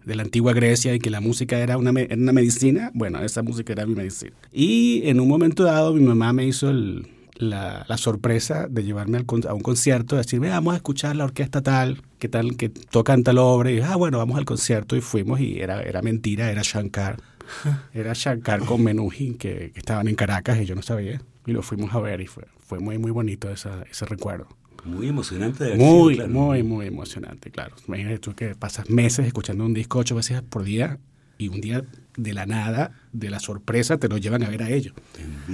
de 0.04 0.14
la 0.14 0.22
antigua 0.22 0.52
Grecia 0.52 0.94
y 0.94 0.98
que 0.98 1.10
la 1.10 1.20
música 1.20 1.58
era 1.58 1.78
una, 1.78 1.98
era 2.00 2.16
una 2.16 2.32
medicina, 2.32 2.90
bueno, 2.94 3.22
esa 3.22 3.42
música 3.42 3.72
era 3.72 3.86
mi 3.86 3.94
medicina. 3.94 4.32
Y 4.52 5.02
en 5.04 5.20
un 5.20 5.28
momento 5.28 5.64
dado 5.64 5.94
mi 5.94 6.00
mamá 6.00 6.32
me 6.32 6.44
hizo 6.46 6.70
el, 6.70 7.06
la, 7.36 7.84
la, 7.88 7.96
sorpresa 7.96 8.66
de 8.68 8.84
llevarme 8.84 9.18
al, 9.18 9.26
a 9.48 9.54
un 9.54 9.62
concierto, 9.62 10.16
decirme, 10.16 10.48
vamos 10.48 10.74
a 10.74 10.76
escuchar 10.76 11.16
la 11.16 11.24
orquesta 11.24 11.62
tal, 11.62 12.02
que 12.18 12.28
tal, 12.28 12.56
que 12.56 12.68
tocan 12.68 13.22
tal 13.22 13.38
obra, 13.38 13.70
y 13.70 13.80
ah, 13.80 13.96
bueno, 13.96 14.18
vamos 14.18 14.38
al 14.38 14.44
concierto, 14.44 14.96
y 14.96 15.00
fuimos, 15.00 15.40
y 15.40 15.60
era, 15.60 15.82
era 15.82 16.02
mentira, 16.02 16.50
era 16.50 16.62
Shankar. 16.62 17.20
Era 17.94 18.12
Shankar 18.12 18.58
con 18.64 18.82
Menuhin, 18.82 19.38
que, 19.38 19.70
que 19.72 19.78
estaban 19.78 20.08
en 20.08 20.16
Caracas, 20.16 20.60
y 20.60 20.64
yo 20.64 20.74
no 20.74 20.82
sabía, 20.82 21.22
y 21.46 21.52
lo 21.52 21.62
fuimos 21.62 21.94
a 21.94 22.00
ver, 22.00 22.20
y 22.20 22.26
fue, 22.26 22.42
fue 22.58 22.80
muy, 22.80 22.98
muy 22.98 23.12
bonito 23.12 23.48
esa, 23.48 23.84
ese 23.88 24.04
recuerdo. 24.04 24.48
Muy 24.84 25.08
emocionante. 25.08 25.64
De 25.64 25.76
muy, 25.76 26.16
claro. 26.16 26.32
muy, 26.32 26.62
muy 26.62 26.86
emocionante, 26.86 27.50
claro. 27.50 27.74
Imagínate 27.88 28.18
tú 28.18 28.34
que 28.34 28.54
pasas 28.54 28.90
meses 28.90 29.26
escuchando 29.26 29.64
un 29.64 29.74
disco 29.74 29.98
ocho 29.98 30.14
veces 30.14 30.42
por 30.42 30.64
día 30.64 30.98
y 31.38 31.48
un 31.48 31.60
día 31.60 31.84
de 32.16 32.32
la 32.32 32.46
nada, 32.46 32.92
de 33.12 33.30
la 33.30 33.40
sorpresa, 33.40 33.98
te 33.98 34.08
lo 34.08 34.16
llevan 34.16 34.42
a 34.42 34.48
ver 34.48 34.62
a 34.62 34.70
ellos. 34.70 34.94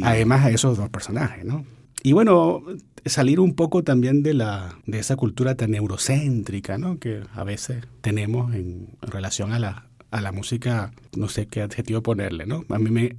Además 0.03 0.45
a 0.45 0.51
esos 0.51 0.77
dos 0.77 0.89
personajes, 0.91 1.45
¿no? 1.45 1.65
Y 2.05 2.13
bueno, 2.13 2.63
salir 3.05 3.41
un 3.41 3.55
poco 3.55 3.85
también 3.85 4.23
de, 4.23 4.35
la, 4.35 4.79
de 4.87 4.99
esa 4.99 5.17
cultura 5.17 5.55
tan 5.55 5.75
eurocéntrica, 5.75 6.79
¿no? 6.79 6.99
Que 6.99 7.23
a 7.33 7.45
veces 7.45 7.85
tenemos 8.01 8.55
en 8.55 8.89
relación 9.03 9.53
a 9.53 9.59
la, 9.59 9.87
a 10.11 10.21
la 10.21 10.33
música, 10.33 10.93
no 11.17 11.29
sé 11.29 11.47
qué 11.47 11.63
adjetivo 11.63 12.03
ponerle, 12.03 12.47
¿no? 12.47 12.65
A 12.69 12.79
mí 12.79 12.91
me, 12.91 13.17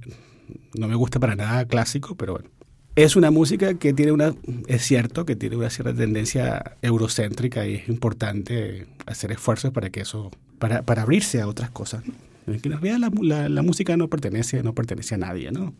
no 0.78 0.88
me 0.88 0.94
gusta 0.94 1.18
para 1.18 1.34
nada 1.34 1.66
clásico, 1.66 2.14
pero 2.14 2.34
bueno, 2.34 2.50
es 2.96 3.16
una 3.16 3.30
música 3.30 3.74
que 3.74 3.92
tiene 3.92 4.12
una, 4.12 4.34
es 4.68 4.82
cierto 4.82 5.26
que 5.26 5.36
tiene 5.36 5.56
una 5.56 5.70
cierta 5.70 5.94
tendencia 5.94 6.76
eurocéntrica 6.82 7.66
y 7.66 7.74
es 7.74 7.88
importante 7.88 8.86
hacer 9.06 9.32
esfuerzos 9.32 9.72
para 9.72 9.90
que 9.90 10.00
eso, 10.00 10.30
para, 10.58 10.82
para 10.82 11.02
abrirse 11.02 11.40
a 11.40 11.48
otras 11.48 11.70
cosas. 11.70 12.04
¿no? 12.06 12.14
En 12.46 12.62
realidad 12.62 12.98
la, 12.98 13.10
la, 13.20 13.48
la, 13.48 13.62
música 13.62 13.96
no 13.96 14.08
pertenece, 14.08 14.62
no 14.62 14.74
pertenece 14.74 15.14
a 15.14 15.18
nadie, 15.18 15.50
¿no? 15.50 15.74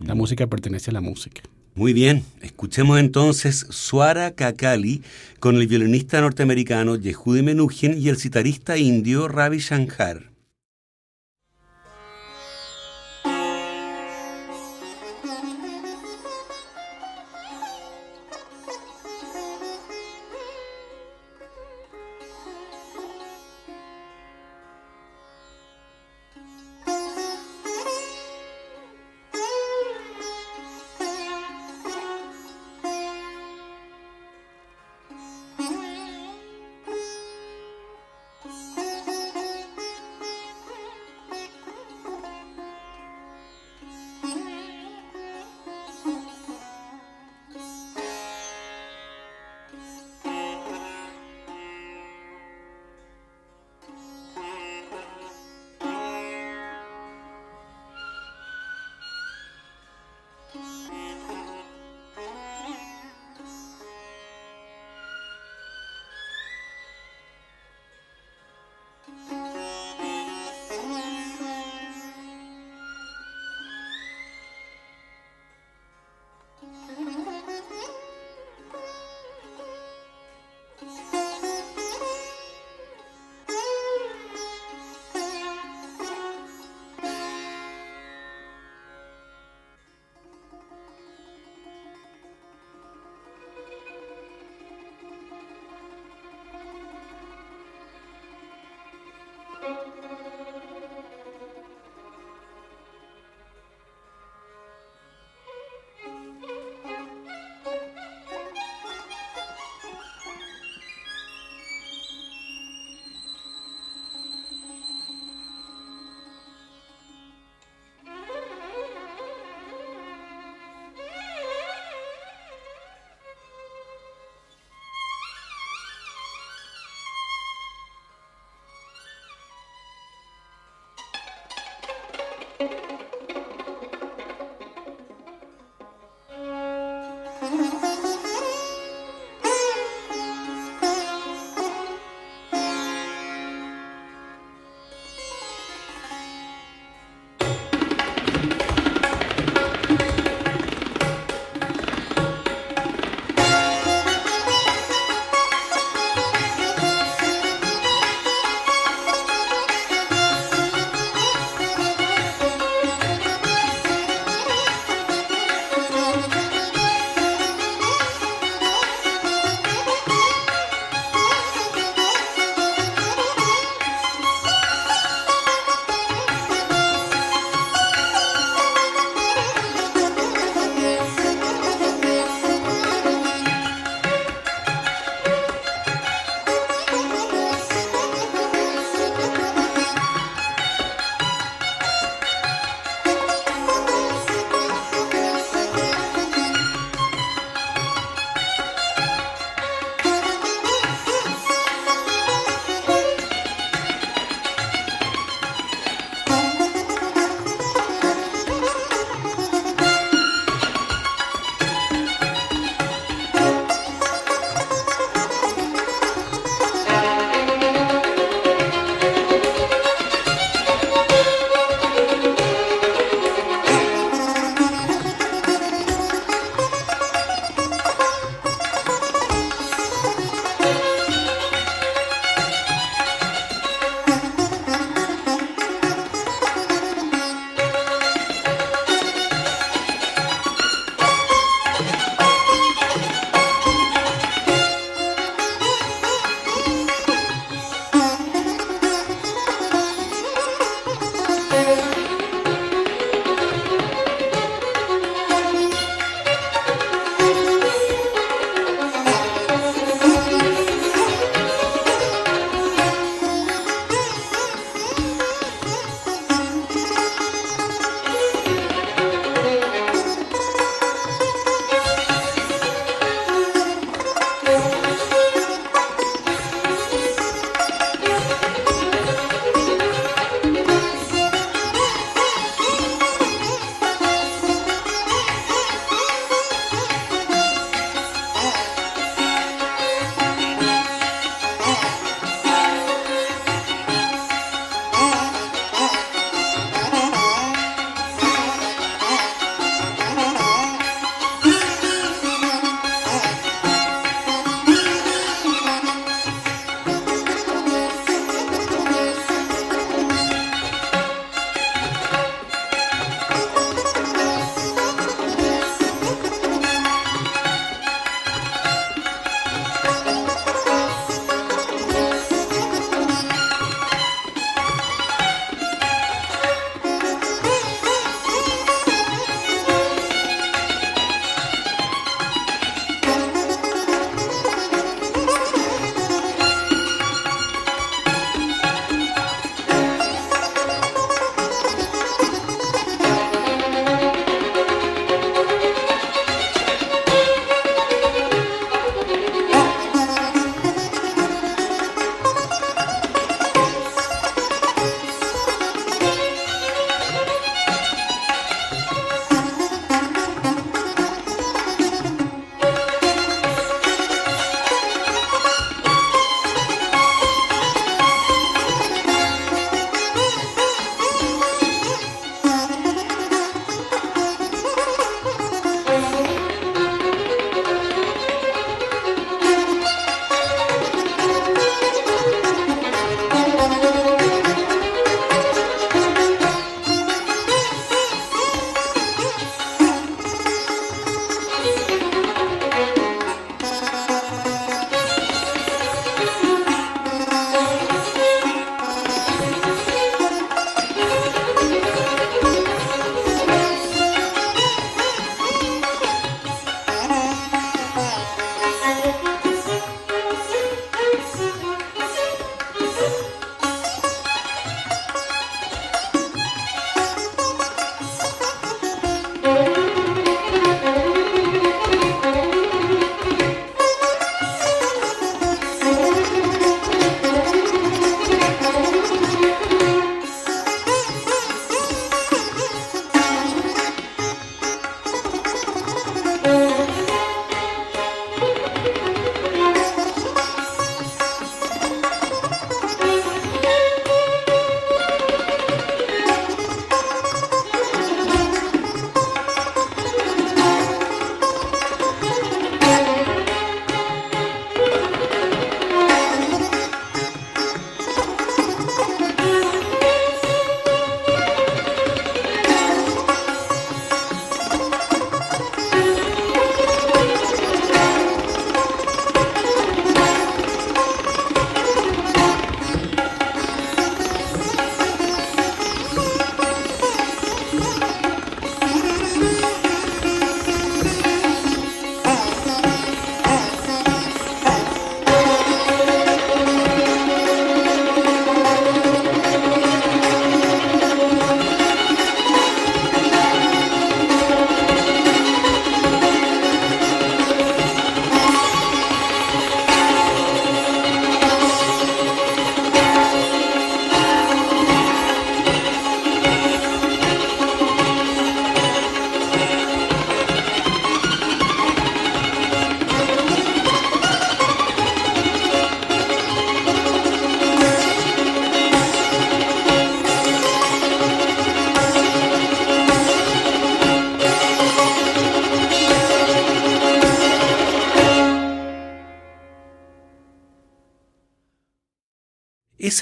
La 0.00 0.14
mm. 0.14 0.18
música 0.18 0.46
pertenece 0.46 0.90
a 0.90 0.94
la 0.94 1.00
música. 1.00 1.42
Muy 1.74 1.92
bien, 1.94 2.24
escuchemos 2.42 3.00
entonces 3.00 3.66
Suara 3.70 4.32
Kakali 4.32 5.02
con 5.40 5.56
el 5.56 5.66
violinista 5.66 6.20
norteamericano 6.20 6.96
Yehudi 6.96 7.42
Menuhin 7.42 7.96
y 7.98 8.08
el 8.08 8.18
citarista 8.18 8.76
indio 8.76 9.26
Ravi 9.28 9.58
Shankar. 9.58 10.31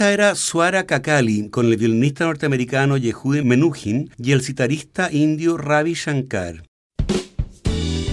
Esa 0.00 0.12
era 0.14 0.34
Suara 0.34 0.86
Kakali 0.86 1.50
con 1.50 1.66
el 1.66 1.76
violinista 1.76 2.24
norteamericano 2.24 2.96
Yehudi 2.96 3.44
Menuhin 3.44 4.10
y 4.16 4.32
el 4.32 4.40
citarista 4.40 5.12
indio 5.12 5.58
Ravi 5.58 5.92
Shankar. 5.92 6.62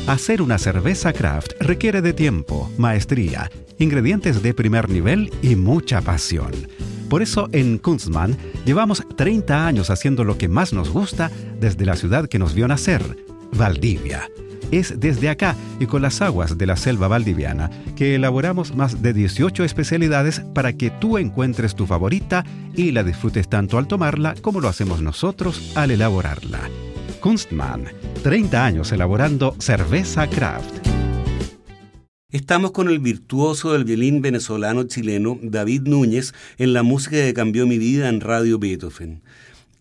Hacer 0.05 0.41
una 0.41 0.57
cerveza 0.57 1.13
craft 1.13 1.53
requiere 1.61 2.01
de 2.01 2.11
tiempo, 2.11 2.69
maestría, 2.77 3.49
ingredientes 3.79 4.43
de 4.43 4.53
primer 4.53 4.89
nivel 4.89 5.31
y 5.41 5.55
mucha 5.55 6.01
pasión. 6.01 6.51
Por 7.09 7.21
eso 7.21 7.47
en 7.53 7.77
Kunstmann 7.77 8.35
llevamos 8.65 9.01
30 9.15 9.65
años 9.65 9.89
haciendo 9.89 10.25
lo 10.25 10.37
que 10.37 10.49
más 10.49 10.73
nos 10.73 10.89
gusta 10.89 11.31
desde 11.57 11.85
la 11.85 11.95
ciudad 11.95 12.27
que 12.27 12.37
nos 12.37 12.53
vio 12.53 12.67
nacer, 12.67 13.01
Valdivia. 13.53 14.27
Es 14.71 14.99
desde 14.99 15.29
acá 15.29 15.55
y 15.79 15.85
con 15.85 16.01
las 16.01 16.21
aguas 16.21 16.57
de 16.57 16.65
la 16.65 16.75
selva 16.75 17.07
valdiviana 17.07 17.69
que 17.95 18.15
elaboramos 18.15 18.75
más 18.75 19.01
de 19.01 19.13
18 19.13 19.63
especialidades 19.63 20.41
para 20.53 20.73
que 20.73 20.89
tú 20.89 21.17
encuentres 21.17 21.75
tu 21.75 21.85
favorita 21.85 22.43
y 22.75 22.91
la 22.91 23.03
disfrutes 23.03 23.47
tanto 23.49 23.77
al 23.77 23.87
tomarla 23.87 24.35
como 24.41 24.59
lo 24.59 24.67
hacemos 24.67 25.01
nosotros 25.01 25.71
al 25.75 25.91
elaborarla. 25.91 26.59
Kunstmann, 27.21 27.85
30 28.23 28.65
años 28.65 28.91
elaborando 28.91 29.55
cerveza 29.59 30.27
craft. 30.27 30.87
Estamos 32.29 32.71
con 32.71 32.89
el 32.89 32.99
virtuoso 32.99 33.71
del 33.71 33.85
violín 33.85 34.21
venezolano-chileno 34.21 35.39
David 35.41 35.83
Núñez 35.83 36.33
en 36.57 36.73
la 36.73 36.83
música 36.83 37.15
que 37.15 37.33
cambió 37.33 37.65
mi 37.65 37.77
vida 37.77 38.09
en 38.09 38.19
Radio 38.19 38.59
Beethoven. 38.59 39.23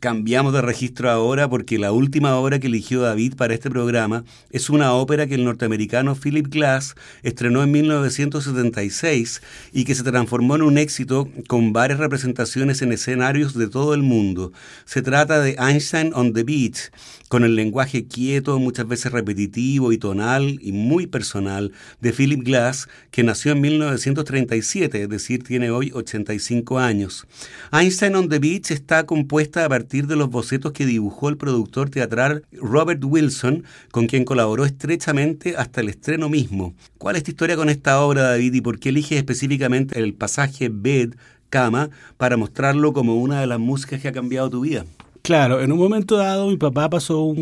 Cambiamos 0.06 0.52
de 0.52 0.62
registro 0.62 1.10
ahora 1.10 1.50
porque 1.50 1.80
la 1.80 1.90
última 1.90 2.36
obra 2.36 2.60
que 2.60 2.68
eligió 2.68 3.00
David 3.00 3.34
para 3.34 3.54
este 3.54 3.70
programa 3.70 4.22
es 4.52 4.70
una 4.70 4.92
ópera 4.92 5.26
que 5.26 5.34
el 5.34 5.44
norteamericano 5.44 6.14
Philip 6.14 6.46
Glass 6.46 6.94
estrenó 7.24 7.64
en 7.64 7.72
1976 7.72 9.42
y 9.72 9.84
que 9.84 9.96
se 9.96 10.04
transformó 10.04 10.54
en 10.54 10.62
un 10.62 10.78
éxito 10.78 11.28
con 11.48 11.72
varias 11.72 11.98
representaciones 11.98 12.82
en 12.82 12.92
escenarios 12.92 13.54
de 13.54 13.66
todo 13.66 13.94
el 13.94 14.04
mundo. 14.04 14.52
Se 14.84 15.02
trata 15.02 15.40
de 15.40 15.56
Einstein 15.58 16.12
on 16.14 16.32
the 16.34 16.44
Beach, 16.44 16.92
con 17.28 17.42
el 17.42 17.56
lenguaje 17.56 18.06
quieto, 18.06 18.60
muchas 18.60 18.86
veces 18.86 19.10
repetitivo 19.10 19.90
y 19.90 19.98
tonal 19.98 20.60
y 20.62 20.70
muy 20.70 21.08
personal 21.08 21.72
de 22.00 22.12
Philip 22.12 22.44
Glass, 22.44 22.88
que 23.10 23.24
nació 23.24 23.50
en 23.50 23.60
1937, 23.62 25.02
es 25.02 25.08
decir, 25.08 25.42
tiene 25.42 25.70
hoy 25.70 25.90
85 25.92 26.78
años. 26.78 27.26
Einstein 27.72 28.14
on 28.14 28.28
the 28.28 28.38
Beach 28.38 28.70
está 28.70 29.04
compuesta 29.06 29.64
a 29.64 29.68
partir 29.68 29.95
de 30.04 30.16
los 30.16 30.28
bocetos 30.28 30.72
que 30.72 30.84
dibujó 30.84 31.30
el 31.30 31.38
productor 31.38 31.88
teatral 31.88 32.44
Robert 32.52 33.02
Wilson, 33.02 33.64
con 33.90 34.06
quien 34.06 34.26
colaboró 34.26 34.66
estrechamente 34.66 35.56
hasta 35.56 35.80
el 35.80 35.88
estreno 35.88 36.28
mismo. 36.28 36.74
¿Cuál 36.98 37.16
es 37.16 37.22
tu 37.22 37.30
historia 37.30 37.56
con 37.56 37.70
esta 37.70 38.02
obra, 38.02 38.22
David, 38.22 38.52
y 38.52 38.60
por 38.60 38.78
qué 38.78 38.90
eliges 38.90 39.16
específicamente 39.18 39.98
el 39.98 40.12
pasaje 40.12 40.68
Bed, 40.70 41.14
cama, 41.48 41.88
para 42.18 42.36
mostrarlo 42.36 42.92
como 42.92 43.16
una 43.16 43.40
de 43.40 43.46
las 43.46 43.58
músicas 43.58 44.02
que 44.02 44.08
ha 44.08 44.12
cambiado 44.12 44.50
tu 44.50 44.60
vida? 44.60 44.84
Claro, 45.22 45.60
en 45.60 45.72
un 45.72 45.78
momento 45.78 46.16
dado 46.16 46.48
mi 46.48 46.56
papá 46.56 46.88
pasó 46.88 47.34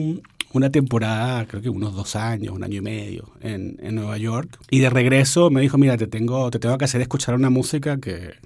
una 0.54 0.70
temporada, 0.70 1.44
creo 1.46 1.60
que 1.60 1.68
unos 1.68 1.94
dos 1.94 2.16
años, 2.16 2.54
un 2.54 2.64
año 2.64 2.78
y 2.78 2.80
medio, 2.80 3.30
en, 3.42 3.76
Nueva 3.94 4.16
York. 4.16 4.58
Y 4.70 4.78
de 4.78 4.88
regreso 4.88 5.50
me 5.50 5.60
dijo, 5.60 5.76
mira, 5.76 5.96
te 5.96 6.06
tengo, 6.06 6.50
te 6.50 6.58
tengo 6.58 6.78
que 6.78 6.86
hacer 6.86 7.00
escuchar 7.00 7.34
una 7.34 7.50
música 7.50 7.98
que, 7.98 8.36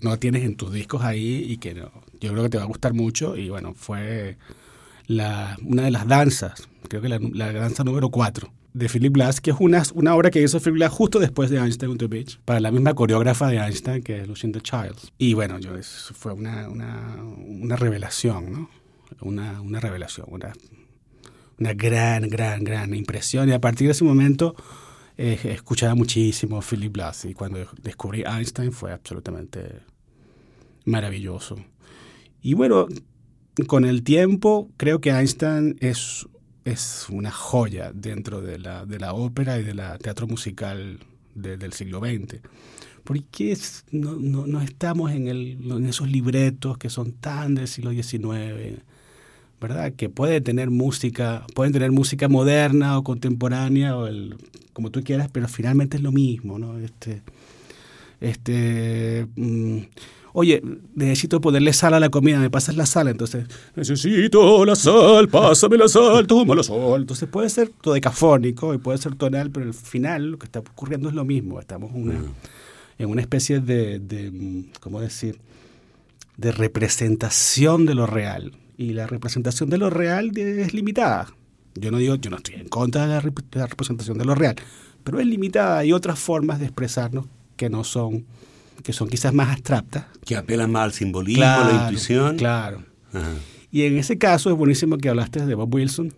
no 0.00 0.18
tienes 0.18 0.44
en 0.44 0.56
tus 0.56 0.72
discos 0.72 1.02
ahí 1.02 1.44
y 1.46 1.58
que 1.58 1.74
yo 2.24 2.32
creo 2.32 2.44
que 2.44 2.50
te 2.50 2.58
va 2.58 2.64
a 2.64 2.66
gustar 2.66 2.94
mucho. 2.94 3.36
Y 3.36 3.48
bueno, 3.48 3.74
fue 3.74 4.36
la, 5.06 5.56
una 5.64 5.82
de 5.82 5.90
las 5.90 6.06
danzas, 6.06 6.68
creo 6.88 7.02
que 7.02 7.08
la, 7.08 7.52
danza 7.52 7.84
número 7.84 8.10
cuatro 8.10 8.52
de 8.72 8.88
Philip 8.88 9.14
Glass, 9.14 9.40
que 9.40 9.52
es 9.52 9.56
una, 9.60 9.84
una 9.94 10.16
obra 10.16 10.30
que 10.30 10.42
hizo 10.42 10.58
Philip 10.58 10.78
Glass 10.78 10.92
justo 10.92 11.20
después 11.20 11.48
de 11.48 11.58
Einstein 11.58 11.92
on 11.92 11.98
the 11.98 12.08
Beach, 12.08 12.40
para 12.44 12.58
la 12.58 12.72
misma 12.72 12.94
coreógrafa 12.94 13.46
de 13.46 13.58
Einstein 13.58 14.02
que 14.02 14.22
es 14.22 14.28
Lucinda 14.28 14.60
Childs. 14.60 15.12
Y 15.16 15.34
bueno, 15.34 15.58
yo, 15.60 15.70
fue 15.82 16.32
una, 16.32 16.68
una, 16.68 17.22
una 17.22 17.76
revelación, 17.76 18.52
¿no? 18.52 18.70
Una, 19.20 19.60
una 19.60 19.78
revelación, 19.78 20.26
una, 20.28 20.52
una 21.58 21.72
gran, 21.74 22.28
gran, 22.28 22.64
gran 22.64 22.94
impresión. 22.94 23.48
Y 23.48 23.52
a 23.52 23.60
partir 23.60 23.86
de 23.86 23.92
ese 23.92 24.02
momento 24.02 24.56
eh, 25.16 25.38
escuchaba 25.44 25.94
muchísimo 25.94 26.60
Philip 26.60 26.92
Glass 26.92 27.26
y 27.26 27.34
cuando 27.34 27.64
descubrí 27.80 28.24
Einstein 28.26 28.72
fue 28.72 28.92
absolutamente 28.92 29.82
maravilloso. 30.84 31.56
Y 32.44 32.54
bueno, 32.54 32.86
con 33.66 33.84
el 33.84 34.04
tiempo 34.04 34.70
creo 34.76 35.00
que 35.00 35.10
Einstein 35.10 35.76
es 35.80 36.28
es 36.64 37.06
una 37.10 37.30
joya 37.30 37.92
dentro 37.94 38.40
de 38.40 38.58
la, 38.58 38.86
de 38.86 38.98
la 38.98 39.12
ópera 39.12 39.58
y 39.58 39.64
del 39.64 39.80
teatro 40.00 40.26
musical 40.26 40.98
del 41.34 41.72
siglo 41.72 42.00
XX. 42.00 42.40
¿Por 43.02 43.22
qué 43.24 43.56
no, 43.90 44.14
no, 44.14 44.62
estamos 44.62 45.12
en, 45.12 45.28
el, 45.28 45.58
en 45.70 45.86
esos 45.86 46.08
libretos 46.08 46.78
que 46.78 46.88
son 46.88 47.12
tan 47.12 47.54
del 47.54 47.68
siglo 47.68 47.92
XIX? 47.92 48.82
¿verdad? 49.60 49.92
Que 49.92 50.08
puede 50.08 50.40
tener 50.40 50.70
música, 50.70 51.46
pueden 51.54 51.72
tener 51.72 51.90
música 51.92 52.28
moderna 52.28 52.98
o 52.98 53.04
contemporánea 53.04 53.96
o 53.96 54.06
el, 54.06 54.36
como 54.72 54.90
tú 54.90 55.02
quieras, 55.02 55.28
pero 55.32 55.48
finalmente 55.48 55.96
es 55.96 56.02
lo 56.02 56.12
mismo, 56.12 56.58
¿no? 56.58 56.78
Este, 56.78 57.22
este, 58.20 59.26
mm, 59.36 59.78
oye, 60.36 60.60
necesito 60.96 61.40
ponerle 61.40 61.72
sal 61.72 61.94
a 61.94 62.00
la 62.00 62.10
comida, 62.10 62.40
me 62.40 62.50
pasas 62.50 62.76
la 62.76 62.86
sal, 62.86 63.06
entonces, 63.06 63.46
necesito 63.76 64.64
la 64.64 64.74
sal, 64.74 65.28
pásame 65.28 65.78
la 65.78 65.86
sal, 65.86 66.26
toma 66.26 66.56
la 66.56 66.64
sal. 66.64 67.00
Entonces 67.00 67.28
puede 67.28 67.48
ser 67.48 67.70
dodecafónico 67.80 68.74
y 68.74 68.78
puede 68.78 68.98
ser 68.98 69.14
tonal, 69.14 69.50
pero 69.52 69.66
al 69.66 69.74
final 69.74 70.32
lo 70.32 70.38
que 70.38 70.46
está 70.46 70.58
ocurriendo 70.58 71.08
es 71.08 71.14
lo 71.14 71.24
mismo, 71.24 71.60
estamos 71.60 71.92
en 71.94 73.08
una 73.08 73.20
especie 73.20 73.60
de, 73.60 74.00
de, 74.00 74.64
¿cómo 74.80 75.00
decir?, 75.00 75.38
de 76.36 76.50
representación 76.50 77.86
de 77.86 77.94
lo 77.94 78.06
real. 78.06 78.52
Y 78.76 78.92
la 78.92 79.06
representación 79.06 79.70
de 79.70 79.78
lo 79.78 79.88
real 79.88 80.36
es 80.36 80.74
limitada. 80.74 81.28
Yo 81.76 81.92
no 81.92 81.98
digo, 81.98 82.16
yo 82.16 82.30
no 82.30 82.38
estoy 82.38 82.56
en 82.56 82.68
contra 82.68 83.06
de 83.06 83.14
la, 83.14 83.20
de 83.20 83.58
la 83.60 83.66
representación 83.68 84.18
de 84.18 84.24
lo 84.24 84.34
real, 84.34 84.56
pero 85.04 85.20
es 85.20 85.26
limitada. 85.26 85.78
Hay 85.78 85.92
otras 85.92 86.18
formas 86.18 86.58
de 86.58 86.64
expresarnos 86.64 87.26
que 87.56 87.70
no 87.70 87.84
son 87.84 88.26
que 88.82 88.92
son 88.92 89.08
quizás 89.08 89.32
más 89.32 89.50
abstractas. 89.50 90.06
Que 90.24 90.36
apelan 90.36 90.70
más 90.70 90.84
al 90.84 90.92
simbolismo, 90.92 91.44
a 91.44 91.72
la 91.72 91.84
intuición. 91.84 92.36
Claro. 92.36 92.84
Y 93.70 93.82
en 93.82 93.98
ese 93.98 94.18
caso 94.18 94.50
es 94.50 94.56
buenísimo 94.56 94.98
que 94.98 95.08
hablaste 95.08 95.44
de 95.46 95.54
Bob 95.54 95.74
Wilson, 95.74 96.12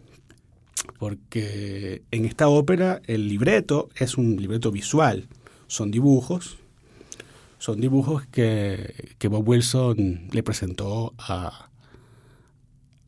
porque 0.99 2.03
en 2.11 2.25
esta 2.25 2.49
ópera 2.49 3.01
el 3.07 3.29
libreto 3.29 3.89
es 3.97 4.17
un 4.17 4.37
libreto 4.37 4.71
visual, 4.71 5.27
son 5.67 5.91
dibujos, 5.91 6.59
son 7.59 7.81
dibujos 7.81 8.27
que, 8.27 9.15
que 9.19 9.29
Bob 9.29 9.49
Wilson 9.49 10.29
le 10.33 10.43
presentó 10.43 11.15
a, 11.19 11.71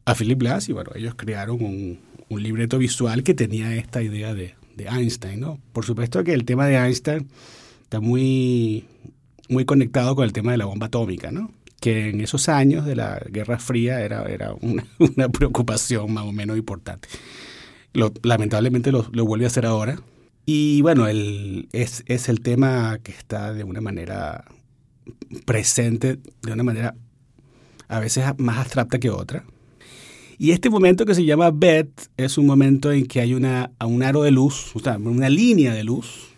a 0.05 0.15
Philip 0.15 0.39
Glass 0.39 0.69
y 0.69 0.73
bueno, 0.73 0.91
ellos 0.95 1.15
crearon 1.15 1.63
un, 1.63 1.99
un 2.29 2.43
libreto 2.43 2.79
visual 2.79 3.23
que 3.23 3.35
tenía 3.35 3.75
esta 3.75 4.03
idea 4.03 4.35
de, 4.35 4.55
de 4.77 4.85
Einstein, 4.87 5.41
¿no? 5.41 5.61
Por 5.73 5.85
supuesto 5.85 6.25
que 6.25 6.33
el 6.33 6.45
tema 6.45 6.67
de 6.67 6.77
Einstein 6.77 7.29
está 7.83 8.01
muy 8.01 8.87
muy 9.49 9.65
conectado 9.65 10.15
con 10.15 10.25
el 10.25 10.33
tema 10.33 10.53
de 10.53 10.59
la 10.59 10.65
bomba 10.67 10.87
atómica, 10.87 11.31
¿no? 11.31 11.51
que 11.81 12.09
en 12.09 12.21
esos 12.21 12.49
años 12.49 12.85
de 12.85 12.97
la 12.97 13.21
Guerra 13.31 13.59
Fría 13.59 14.01
era, 14.01 14.25
era 14.25 14.53
una, 14.61 14.85
una 14.99 15.29
preocupación 15.29 16.13
más 16.13 16.25
o 16.25 16.33
menos 16.33 16.57
importante. 16.57 17.09
Lo, 17.93 18.13
lamentablemente 18.23 18.93
lo, 18.93 19.07
lo, 19.13 19.25
vuelve 19.25 19.45
a 19.45 19.49
hacer 19.49 19.67
ahora. 19.67 20.01
Y 20.45 20.83
bueno, 20.83 21.07
el, 21.07 21.69
es, 21.73 22.05
es 22.07 22.29
el 22.29 22.41
tema 22.41 22.99
que 23.03 23.13
está 23.13 23.53
de 23.53 23.65
una 23.65 23.81
manera 23.81 24.45
presente, 25.45 26.19
de 26.43 26.53
una 26.53 26.63
manera 26.63 26.95
a 27.89 28.01
veces 28.01 28.25
más 28.39 28.59
abstracta 28.59 28.99
que 28.99 29.11
otra. 29.11 29.45
Y 30.39 30.53
este 30.53 30.71
momento 30.71 31.05
que 31.05 31.15
se 31.15 31.25
llama 31.25 31.51
BET 31.51 31.89
es 32.17 32.39
un 32.39 32.47
momento 32.47 32.93
en 32.93 33.07
que 33.07 33.21
hay 33.21 33.35
una, 33.35 33.73
un 33.85 34.03
aro 34.03 34.23
de 34.23 34.31
luz, 34.31 34.71
o 34.75 34.79
sea, 34.79 34.97
una 34.97 35.29
línea 35.29 35.75
de 35.75 35.85
luz 35.85 36.29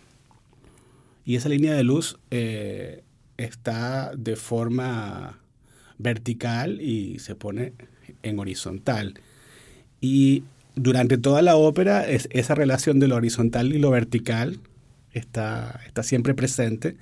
y 1.25 1.35
esa 1.35 1.49
línea 1.49 1.73
de 1.73 1.83
luz 1.83 2.19
eh, 2.31 3.03
está 3.37 4.11
de 4.15 4.35
forma 4.35 5.39
vertical 5.97 6.81
y 6.81 7.19
se 7.19 7.35
pone 7.35 7.73
en 8.23 8.39
horizontal. 8.39 9.15
Y 9.99 10.43
durante 10.75 11.17
toda 11.17 11.41
la 11.41 11.55
ópera 11.55 12.07
es, 12.07 12.27
esa 12.31 12.55
relación 12.55 12.99
de 12.99 13.07
lo 13.07 13.15
horizontal 13.15 13.73
y 13.73 13.79
lo 13.79 13.91
vertical 13.91 14.59
está, 15.11 15.81
está 15.85 16.03
siempre 16.03 16.33
presente 16.33 16.97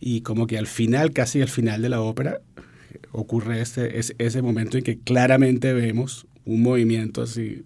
y 0.00 0.22
como 0.22 0.46
que 0.46 0.58
al 0.58 0.66
final, 0.66 1.12
casi 1.12 1.40
al 1.40 1.48
final 1.48 1.82
de 1.82 1.88
la 1.88 2.00
ópera, 2.00 2.40
ocurre 3.12 3.60
ese, 3.60 3.98
ese, 3.98 4.14
ese 4.18 4.42
momento 4.42 4.76
en 4.76 4.84
que 4.84 4.98
claramente 4.98 5.72
vemos 5.72 6.26
un 6.44 6.62
movimiento 6.62 7.22
así 7.22 7.64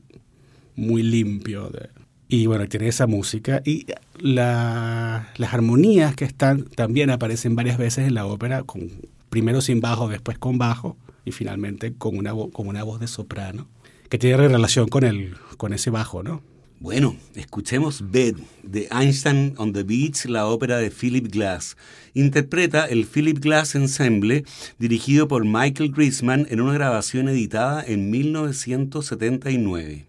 muy 0.76 1.02
limpio 1.02 1.70
de, 1.70 1.88
y 2.32 2.46
bueno, 2.46 2.68
tiene 2.68 2.86
esa 2.86 3.08
música 3.08 3.60
y 3.64 3.86
la, 4.16 5.32
las 5.36 5.52
armonías 5.52 6.14
que 6.14 6.24
están 6.24 6.62
también 6.62 7.10
aparecen 7.10 7.56
varias 7.56 7.76
veces 7.76 8.06
en 8.06 8.14
la 8.14 8.24
ópera, 8.24 8.62
con, 8.62 8.88
primero 9.30 9.60
sin 9.60 9.80
bajo, 9.80 10.08
después 10.08 10.38
con 10.38 10.56
bajo 10.56 10.96
y 11.24 11.32
finalmente 11.32 11.92
con 11.92 12.16
una, 12.16 12.32
con 12.52 12.68
una 12.68 12.84
voz 12.84 13.00
de 13.00 13.08
soprano, 13.08 13.66
que 14.08 14.16
tiene 14.16 14.36
relación 14.36 14.86
con, 14.86 15.02
el, 15.02 15.34
con 15.56 15.72
ese 15.72 15.90
bajo, 15.90 16.22
¿no? 16.22 16.40
Bueno, 16.78 17.16
escuchemos 17.34 18.12
Bed 18.12 18.36
de 18.62 18.86
Einstein 18.92 19.54
on 19.56 19.72
the 19.72 19.82
Beach, 19.82 20.26
la 20.26 20.46
ópera 20.46 20.78
de 20.78 20.92
Philip 20.92 21.26
Glass. 21.32 21.76
Interpreta 22.14 22.84
el 22.84 23.06
Philip 23.06 23.40
Glass 23.40 23.74
Ensemble, 23.74 24.44
dirigido 24.78 25.26
por 25.26 25.44
Michael 25.44 25.90
Grisman 25.90 26.46
en 26.48 26.60
una 26.60 26.74
grabación 26.74 27.28
editada 27.28 27.84
en 27.84 28.08
1979. 28.08 30.06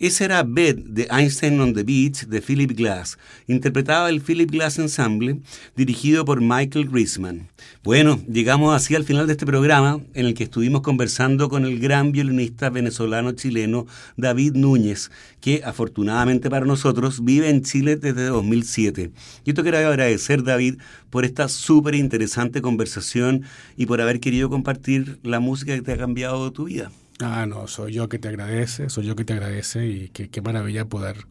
Ese 0.00 0.26
era 0.26 0.44
Bed 0.44 0.76
de 0.76 1.08
Einstein 1.10 1.60
on 1.60 1.74
the 1.74 1.82
Beach 1.82 2.26
de 2.26 2.40
Philip 2.40 2.70
Glass. 2.70 3.18
Interpretaba 3.48 4.08
el 4.08 4.20
Philip 4.20 4.48
Glass 4.48 4.78
Ensemble 4.78 5.40
dirigido 5.74 6.24
por 6.24 6.40
Michael 6.40 6.88
Grisman. 6.88 7.48
Bueno, 7.82 8.20
llegamos 8.30 8.76
así 8.76 8.94
al 8.94 9.02
final 9.02 9.26
de 9.26 9.32
este 9.32 9.44
programa 9.44 10.00
en 10.14 10.26
el 10.26 10.34
que 10.34 10.44
estuvimos 10.44 10.82
conversando 10.82 11.48
con 11.48 11.64
el 11.64 11.80
gran 11.80 12.12
violinista 12.12 12.70
venezolano-chileno 12.70 13.86
David 14.16 14.52
Núñez, 14.54 15.10
que 15.40 15.62
afortunadamente 15.64 16.48
para 16.48 16.64
nosotros 16.64 17.24
vive 17.24 17.50
en 17.50 17.62
Chile 17.62 17.96
desde 17.96 18.26
2007. 18.26 19.10
Yo 19.44 19.54
te 19.54 19.62
quiero 19.62 19.78
agradecer, 19.78 20.44
David, 20.44 20.76
por 21.10 21.24
esta 21.24 21.48
súper 21.48 21.96
interesante 21.96 22.62
conversación 22.62 23.42
y 23.76 23.86
por 23.86 24.00
haber 24.00 24.20
querido 24.20 24.48
compartir 24.48 25.18
la 25.24 25.40
música 25.40 25.74
que 25.74 25.82
te 25.82 25.92
ha 25.92 25.98
cambiado 25.98 26.52
tu 26.52 26.66
vida. 26.66 26.92
Ah, 27.20 27.46
no, 27.46 27.66
soy 27.66 27.92
yo 27.92 28.08
que 28.08 28.18
te 28.18 28.28
agradece, 28.28 28.88
soy 28.90 29.06
yo 29.06 29.16
que 29.16 29.24
te 29.24 29.32
agradece 29.32 29.86
y 29.86 30.08
qué, 30.10 30.28
qué 30.28 30.40
maravilla 30.40 30.84
poder 30.84 31.26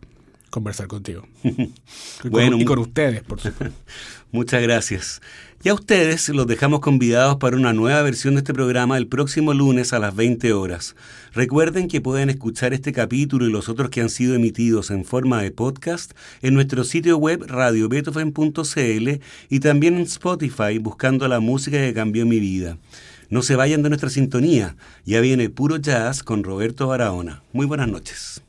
conversar 0.49 0.87
contigo. 0.87 1.27
y, 1.43 2.29
bueno, 2.29 2.51
con, 2.51 2.61
y 2.61 2.65
con 2.65 2.79
ustedes, 2.79 3.23
por 3.23 3.39
supuesto. 3.39 3.75
Muchas 4.31 4.61
gracias. 4.61 5.21
Y 5.63 5.69
a 5.69 5.73
ustedes 5.73 6.29
los 6.29 6.45
dejamos 6.45 6.81
convidados 6.81 7.37
para 7.37 7.55
una 7.55 7.73
nueva 7.73 8.01
versión 8.01 8.35
de 8.35 8.39
este 8.39 8.53
programa 8.53 8.97
el 8.97 9.07
próximo 9.07 9.53
lunes 9.53 9.93
a 9.93 9.99
las 9.99 10.15
20 10.15 10.53
horas. 10.53 10.95
Recuerden 11.33 11.87
que 11.87 12.01
pueden 12.01 12.29
escuchar 12.29 12.73
este 12.73 12.91
capítulo 12.93 13.47
y 13.47 13.51
los 13.51 13.69
otros 13.69 13.89
que 13.89 14.01
han 14.01 14.09
sido 14.09 14.35
emitidos 14.35 14.91
en 14.91 15.05
forma 15.05 15.41
de 15.41 15.51
podcast 15.51 16.11
en 16.41 16.53
nuestro 16.53 16.83
sitio 16.83 17.17
web 17.17 17.45
radiobeethoven.cl 17.47 19.09
y 19.49 19.59
también 19.59 19.95
en 19.95 20.01
Spotify 20.03 20.77
buscando 20.79 21.27
la 21.27 21.39
música 21.39 21.77
que 21.77 21.93
cambió 21.93 22.25
mi 22.25 22.39
vida. 22.39 22.77
No 23.29 23.41
se 23.41 23.55
vayan 23.55 23.83
de 23.83 23.89
nuestra 23.89 24.09
sintonía. 24.09 24.75
Ya 25.05 25.19
viene 25.19 25.49
puro 25.49 25.77
jazz 25.77 26.23
con 26.23 26.43
Roberto 26.43 26.87
Barahona. 26.87 27.43
Muy 27.53 27.65
buenas 27.65 27.89
noches. 27.89 28.41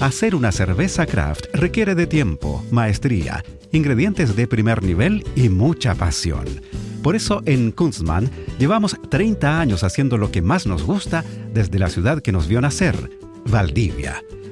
Hacer 0.00 0.34
una 0.34 0.50
cerveza 0.50 1.06
craft 1.06 1.46
requiere 1.54 1.94
de 1.94 2.08
tiempo, 2.08 2.64
maestría, 2.72 3.44
ingredientes 3.70 4.34
de 4.34 4.48
primer 4.48 4.82
nivel 4.82 5.24
y 5.36 5.48
mucha 5.48 5.94
pasión. 5.94 6.44
Por 7.04 7.14
eso 7.14 7.42
en 7.46 7.70
Kunstmann 7.70 8.28
llevamos 8.58 8.96
30 9.10 9.60
años 9.60 9.84
haciendo 9.84 10.18
lo 10.18 10.32
que 10.32 10.42
más 10.42 10.66
nos 10.66 10.82
gusta 10.82 11.24
desde 11.54 11.78
la 11.78 11.88
ciudad 11.88 12.20
que 12.20 12.32
nos 12.32 12.48
vio 12.48 12.60
nacer, 12.60 13.10
Valdivia 13.44 14.22